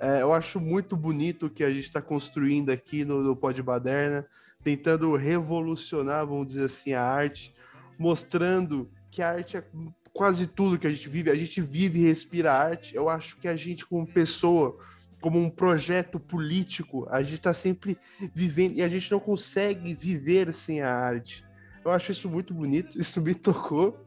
É, 0.00 0.22
eu 0.22 0.32
acho 0.32 0.58
muito 0.58 0.96
bonito 0.96 1.46
o 1.46 1.50
que 1.50 1.62
a 1.62 1.68
gente 1.68 1.84
está 1.84 2.00
construindo 2.00 2.70
aqui 2.70 3.04
no, 3.04 3.22
no 3.22 3.36
Pod 3.36 3.62
Baderna, 3.62 4.26
tentando 4.64 5.14
revolucionar, 5.14 6.26
vamos 6.26 6.46
dizer 6.48 6.64
assim, 6.64 6.94
a 6.94 7.02
arte, 7.02 7.54
mostrando 7.98 8.90
que 9.10 9.20
a 9.20 9.30
arte 9.30 9.58
é 9.58 9.64
quase 10.12 10.46
tudo 10.46 10.78
que 10.78 10.86
a 10.86 10.92
gente 10.92 11.08
vive. 11.08 11.30
A 11.30 11.34
gente 11.34 11.60
vive 11.60 12.00
e 12.00 12.06
respira 12.06 12.52
arte. 12.52 12.94
Eu 12.94 13.08
acho 13.08 13.36
que 13.36 13.46
a 13.46 13.54
gente, 13.54 13.84
como 13.84 14.06
pessoa, 14.06 14.78
como 15.20 15.38
um 15.38 15.50
projeto 15.50 16.18
político, 16.18 17.06
a 17.10 17.22
gente 17.22 17.34
está 17.34 17.52
sempre 17.52 17.98
vivendo 18.34 18.76
e 18.76 18.82
a 18.82 18.88
gente 18.88 19.10
não 19.10 19.20
consegue 19.20 19.94
viver 19.94 20.54
sem 20.54 20.80
a 20.80 20.90
arte. 20.90 21.44
Eu 21.84 21.90
acho 21.90 22.12
isso 22.12 22.28
muito 22.28 22.52
bonito, 22.54 22.96
isso 23.00 23.20
me 23.20 23.34
tocou. 23.34 24.02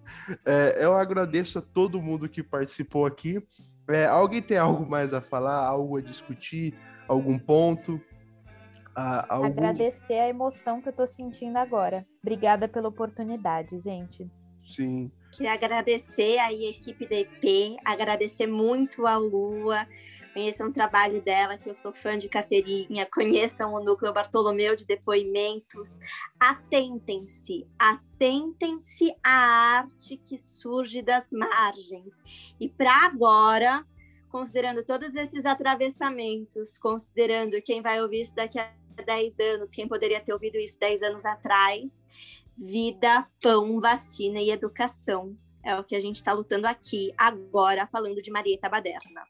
É, 0.45 0.79
eu 0.84 0.93
agradeço 0.93 1.60
a 1.60 1.62
todo 1.62 2.01
mundo 2.01 2.29
que 2.29 2.41
participou 2.41 3.06
aqui. 3.06 3.43
É, 3.89 4.06
alguém 4.06 4.41
tem 4.41 4.58
algo 4.58 4.89
mais 4.89 5.13
a 5.13 5.22
falar, 5.22 5.58
algo 5.58 5.98
a 5.98 6.02
discutir, 6.02 6.74
algum 7.08 7.38
ponto? 7.38 8.00
A, 8.96 9.34
algum... 9.36 9.48
Agradecer 9.48 10.19
a 10.19 10.30
emoção 10.30 10.82
que 10.82 10.88
eu 10.88 10.91
estou 10.91 11.08
sentindo 11.08 11.58
agora. 11.58 12.06
Obrigada 12.22 12.67
pela 12.67 12.88
oportunidade, 12.88 13.80
gente. 13.82 14.30
Sim. 14.65 15.12
Queria 15.32 15.54
agradecer 15.54 16.38
aí 16.39 16.67
a 16.67 16.69
equipe 16.69 17.08
da 17.08 17.15
EP, 17.15 17.78
agradecer 17.84 18.48
muito 18.48 19.08
a 19.08 19.17
Lua, 19.17 19.88
conheçam 20.34 20.67
o 20.69 20.74
trabalho 20.74 21.22
dela, 21.22 21.58
que 21.58 21.69
eu 21.69 21.76
sou 21.76 21.93
fã 21.93 22.17
de 22.17 22.28
carteirinha, 22.28 23.06
conheçam 23.06 23.74
o 23.74 23.84
Núcleo 23.84 24.12
Bartolomeu 24.12 24.76
de 24.76 24.86
Depoimentos. 24.86 26.00
Atentem-se, 26.39 27.67
atentem-se 27.78 29.15
à 29.24 29.78
arte 29.78 30.17
que 30.17 30.38
surge 30.38 31.02
das 31.02 31.32
margens. 31.32 32.22
E 32.60 32.67
para 32.67 33.06
agora, 33.06 33.86
considerando 34.30 34.84
todos 34.84 35.15
esses 35.15 35.46
atravessamentos, 35.46 36.78
considerando 36.78 37.62
quem 37.62 37.82
vai 37.82 38.02
ouvir 38.02 38.22
isso 38.22 38.36
daqui 38.36 38.58
a 38.60 38.74
10 39.06 39.39
anos, 39.39 39.69
quem 39.69 39.88
poderia 39.88 40.19
ter 40.19 40.34
ouvido 40.34 40.58
isso 40.58 40.80
10 40.80 41.04
anos 41.04 41.26
atrás, 41.26 42.08
vida, 42.58 43.28
pão, 43.41 43.80
vacina 43.80 44.39
e 44.39 44.50
educação. 44.50 45.38
É 45.63 45.76
o 45.76 45.84
que 45.84 45.96
a 45.96 46.00
gente 46.00 46.17
está 46.17 46.34
lutando 46.34 46.67
aqui 46.67 47.13
agora, 47.17 47.88
falando 47.88 48.22
de 48.22 48.30
Marieta 48.30 48.67
Baderna. 48.67 49.24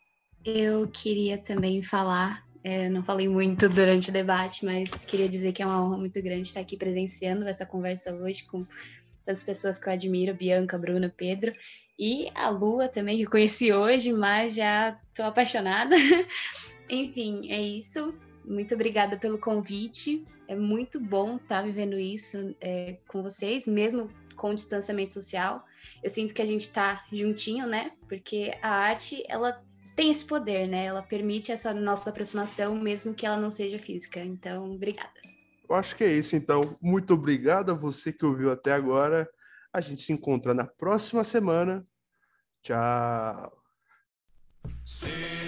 Eu 0.45 0.87
queria 0.87 1.37
também 1.37 1.81
falar, 1.81 2.45
é, 2.63 2.89
não 2.89 3.03
falei 3.03 3.27
muito 3.27 3.69
durante 3.69 4.09
o 4.09 4.13
debate, 4.13 4.65
mas 4.65 4.89
queria 5.05 5.29
dizer 5.29 5.53
que 5.53 5.63
é 5.63 5.65
uma 5.65 5.83
honra 5.83 5.97
muito 5.97 6.21
grande 6.21 6.49
estar 6.49 6.59
aqui 6.59 6.75
presenciando 6.75 7.47
essa 7.47 7.65
conversa 7.65 8.13
hoje 8.13 8.43
com 8.43 8.65
tantas 9.25 9.43
pessoas 9.43 9.79
que 9.79 9.87
eu 9.87 9.93
admiro, 9.93 10.33
Bianca, 10.33 10.77
Bruna, 10.77 11.13
Pedro, 11.15 11.53
e 11.97 12.29
a 12.35 12.49
Lua 12.49 12.87
também, 12.89 13.17
que 13.17 13.23
eu 13.23 13.29
conheci 13.29 13.71
hoje, 13.71 14.11
mas 14.11 14.55
já 14.55 14.89
estou 15.09 15.25
apaixonada. 15.25 15.95
Enfim, 16.89 17.51
é 17.51 17.61
isso. 17.61 18.13
Muito 18.43 18.73
obrigada 18.73 19.17
pelo 19.17 19.37
convite. 19.37 20.25
É 20.47 20.55
muito 20.55 20.99
bom 20.99 21.37
estar 21.37 21.61
vivendo 21.61 21.97
isso 21.97 22.53
é, 22.59 22.97
com 23.07 23.21
vocês, 23.21 23.67
mesmo 23.67 24.09
com 24.35 24.53
distanciamento 24.53 25.13
social. 25.13 25.63
Eu 26.01 26.09
sinto 26.09 26.33
que 26.33 26.41
a 26.41 26.45
gente 26.45 26.61
está 26.61 27.05
juntinho, 27.11 27.67
né? 27.67 27.91
Porque 28.09 28.57
a 28.61 28.69
arte, 28.69 29.23
ela 29.29 29.63
tem 29.95 30.11
esse 30.11 30.25
poder, 30.25 30.67
né? 30.67 30.85
Ela 30.85 31.01
permite 31.01 31.51
essa 31.51 31.73
nossa 31.73 32.09
aproximação, 32.09 32.75
mesmo 32.75 33.13
que 33.13 33.25
ela 33.25 33.37
não 33.37 33.51
seja 33.51 33.79
física. 33.79 34.19
Então, 34.19 34.71
obrigada. 34.73 35.11
Eu 35.69 35.75
acho 35.75 35.95
que 35.95 36.03
é 36.03 36.11
isso, 36.11 36.35
então. 36.35 36.77
Muito 36.81 37.13
obrigado 37.13 37.71
a 37.71 37.75
você 37.75 38.11
que 38.11 38.25
ouviu 38.25 38.51
até 38.51 38.73
agora. 38.73 39.29
A 39.71 39.81
gente 39.81 40.03
se 40.03 40.13
encontra 40.13 40.53
na 40.53 40.65
próxima 40.65 41.23
semana. 41.23 41.85
Tchau. 42.61 43.51
Sinto 44.85 45.42